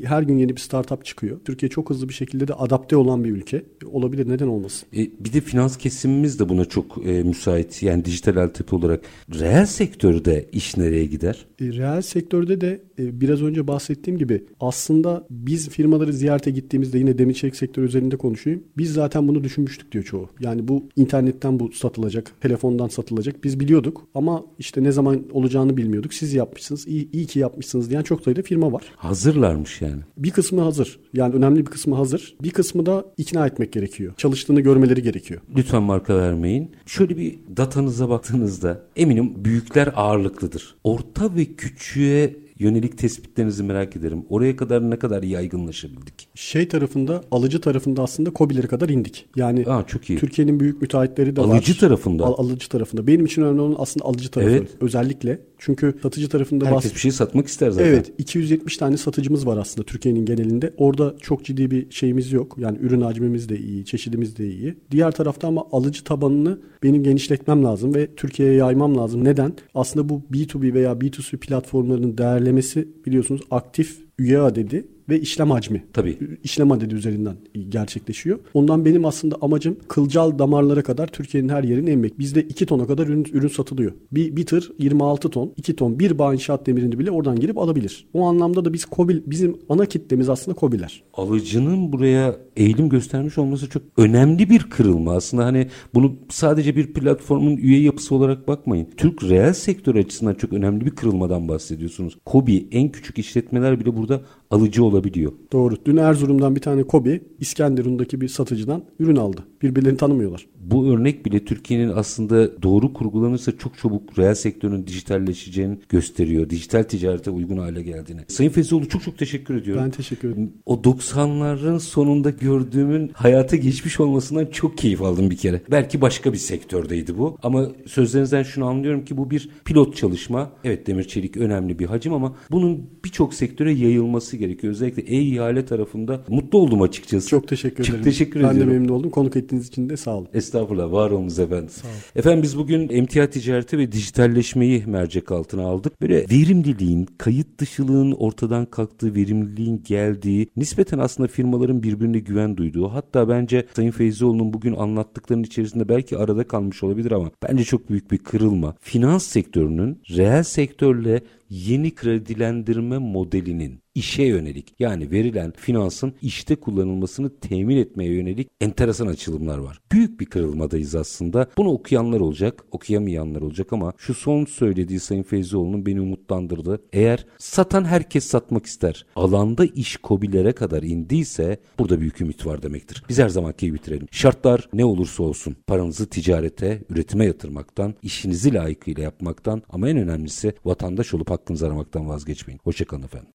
[0.05, 1.41] her gün yeni bir startup çıkıyor.
[1.45, 3.65] Türkiye çok hızlı bir şekilde de adapte olan bir ülke
[4.03, 4.29] olabilir.
[4.29, 4.89] Neden olmasın?
[4.97, 7.83] E, bir de finans kesimimiz de buna çok e, müsait.
[7.83, 9.01] Yani dijital altyapı olarak.
[9.41, 11.47] Reel sektörde iş nereye gider?
[11.61, 17.19] E, reel sektörde de e, biraz önce bahsettiğim gibi aslında biz firmaları ziyarete gittiğimizde yine
[17.19, 18.65] demir çelik sektörü üzerinde konuşayım.
[18.77, 20.29] Biz zaten bunu düşünmüştük diyor çoğu.
[20.41, 23.45] Yani bu internetten bu satılacak, telefondan satılacak.
[23.45, 26.15] Biz biliyorduk ama işte ne zaman olacağını bilmiyorduk.
[26.15, 28.83] Siz yapmışsınız, iyi, iyi ki yapmışsınız diyen çok sayıda firma var.
[28.97, 30.01] Hazırlarmış yani.
[30.19, 31.01] Bir kısmı hazır.
[31.15, 32.37] Yani önemli bir kısmı hazır.
[32.43, 33.82] Bir kısmı da ikna etmek gerekiyor.
[34.17, 35.41] Çalıştığını görmeleri gerekiyor.
[35.57, 36.71] Lütfen marka vermeyin.
[36.87, 40.75] Şöyle bir datanıza baktığınızda eminim büyükler ağırlıklıdır.
[40.85, 44.25] Orta ve küçüğe yönelik tespitlerinizi merak ederim.
[44.31, 46.29] Oraya kadar ne kadar yaygınlaşabildik?
[46.35, 49.27] Şey tarafında, alıcı tarafında aslında COBİ'lere kadar indik.
[49.37, 50.19] Yani Aa, çok iyi.
[50.19, 51.57] Türkiye'nin büyük müteahhitleri de alıcı var.
[51.57, 52.25] Alıcı tarafında.
[52.25, 53.07] Al, alıcı tarafında.
[53.07, 54.51] Benim için önemli olan aslında alıcı tarafı.
[54.51, 54.71] Evet.
[54.81, 55.39] Özellikle.
[55.59, 57.89] Çünkü satıcı tarafında Herkes bahs- bir şey satmak ister zaten.
[57.89, 58.13] Evet.
[58.19, 60.73] 270 tane satıcımız var aslında Türkiye'nin genelinde.
[60.77, 62.57] Orada çok ciddi bir şeyimiz yok.
[62.59, 64.75] Yani ürün hacmimiz de iyi, çeşidimiz de iyi.
[64.91, 69.25] Diğer tarafta ama alıcı tabanını benim genişletmem lazım ve Türkiye'ye yaymam lazım.
[69.25, 69.53] Neden?
[69.75, 72.19] Aslında bu B2B veya B2C platformlarının
[72.53, 75.85] değerlemesi biliyorsunuz aktif üye adedi ve işlem hacmi.
[75.93, 76.19] Tabii.
[76.45, 77.37] işlem adedi üzerinden
[77.69, 78.39] gerçekleşiyor.
[78.55, 82.19] Ondan benim aslında amacım kılcal damarlara kadar Türkiye'nin her yerini emmek.
[82.19, 83.93] Bizde 2 tona kadar ürün, ürün satılıyor.
[84.13, 88.07] Bir, bir tır 26 ton, 2 ton bir bağ inşaat demirini bile oradan girip alabilir.
[88.15, 91.03] O anlamda da biz kobil, bizim ana kitlemiz aslında kobiler.
[91.15, 95.13] Alıcının buraya eğilim göstermiş olması çok önemli bir kırılma.
[95.13, 98.89] Aslında hani bunu sadece bir platformun üye yapısı olarak bakmayın.
[98.97, 102.19] Türk reel sektör açısından çok önemli bir kırılmadan bahsediyorsunuz.
[102.25, 105.33] Kobi en küçük işletmeler bile burada alıcı olabiliyor.
[105.53, 105.77] Doğru.
[105.85, 109.45] Dün Erzurum'dan bir tane Kobi İskenderun'daki bir satıcıdan ürün aldı.
[109.63, 110.47] Birbirlerini tanımıyorlar.
[110.61, 116.51] Bu örnek bile Türkiye'nin aslında doğru kurgulanırsa çok çabuk reel sektörün dijitalleşeceğini gösteriyor.
[116.51, 118.21] Dijital ticarete uygun hale geldiğini.
[118.29, 119.85] Sayın Feyzoğlu çok çok teşekkür ediyorum.
[119.85, 120.53] Ben teşekkür ederim.
[120.67, 125.63] O 90'ların sonunda gördüğümün hayata geçmiş olmasından çok keyif aldım bir kere.
[125.71, 130.51] Belki başka bir sektördeydi bu ama sözlerinizden şunu anlıyorum ki bu bir pilot çalışma.
[130.65, 134.75] Evet demir çelik önemli bir hacim ama bunun birçok sektöre yayılması gerekiyor.
[134.83, 137.29] Özellikle e-ihale tarafında mutlu oldum açıkçası.
[137.29, 138.05] Çok teşekkür çok ederim.
[138.05, 138.71] teşekkür ben ediyorum.
[138.71, 139.11] de memnun oldum.
[139.11, 140.29] Konuk ettiğiniz için de sağ olun.
[140.35, 141.69] Estağfurullah var olunuz efendim.
[142.17, 146.03] Efendim biz bugün emtia ticareti ve dijitalleşmeyi mercek altına aldık.
[146.03, 153.29] Böyle verimliliğin, kayıt dışılığın ortadan kalktığı, verimliliğin geldiği, nispeten aslında firmaların birbirine güven duyduğu, hatta
[153.29, 158.19] bence Sayın Feyzioğlu'nun bugün anlattıklarının içerisinde belki arada kalmış olabilir ama bence çok büyük bir
[158.19, 158.75] kırılma.
[158.81, 161.21] Finans sektörünün reel sektörle
[161.53, 169.59] yeni kredilendirme modelinin işe yönelik yani verilen finansın işte kullanılmasını temin etmeye yönelik enteresan açılımlar
[169.59, 169.81] var.
[169.93, 171.47] Büyük bir kırılmadayız aslında.
[171.57, 176.83] Bunu okuyanlar olacak, okuyamayanlar olacak ama şu son söylediği Sayın Feyzioğlu'nun beni umutlandırdı.
[176.93, 179.07] Eğer satan herkes satmak ister.
[179.17, 183.03] Alanda iş kobilere kadar indiyse burada büyük ümit var demektir.
[183.09, 184.07] Biz her zamanki bitirelim.
[184.11, 191.15] Şartlar ne olursa olsun paranızı ticarete, üretime yatırmaktan, işinizi layıkıyla yapmaktan ama en önemlisi vatandaş
[191.15, 192.61] olup hakkınızı aramaktan vazgeçmeyin.
[192.65, 193.29] Hoşçakalın efendim.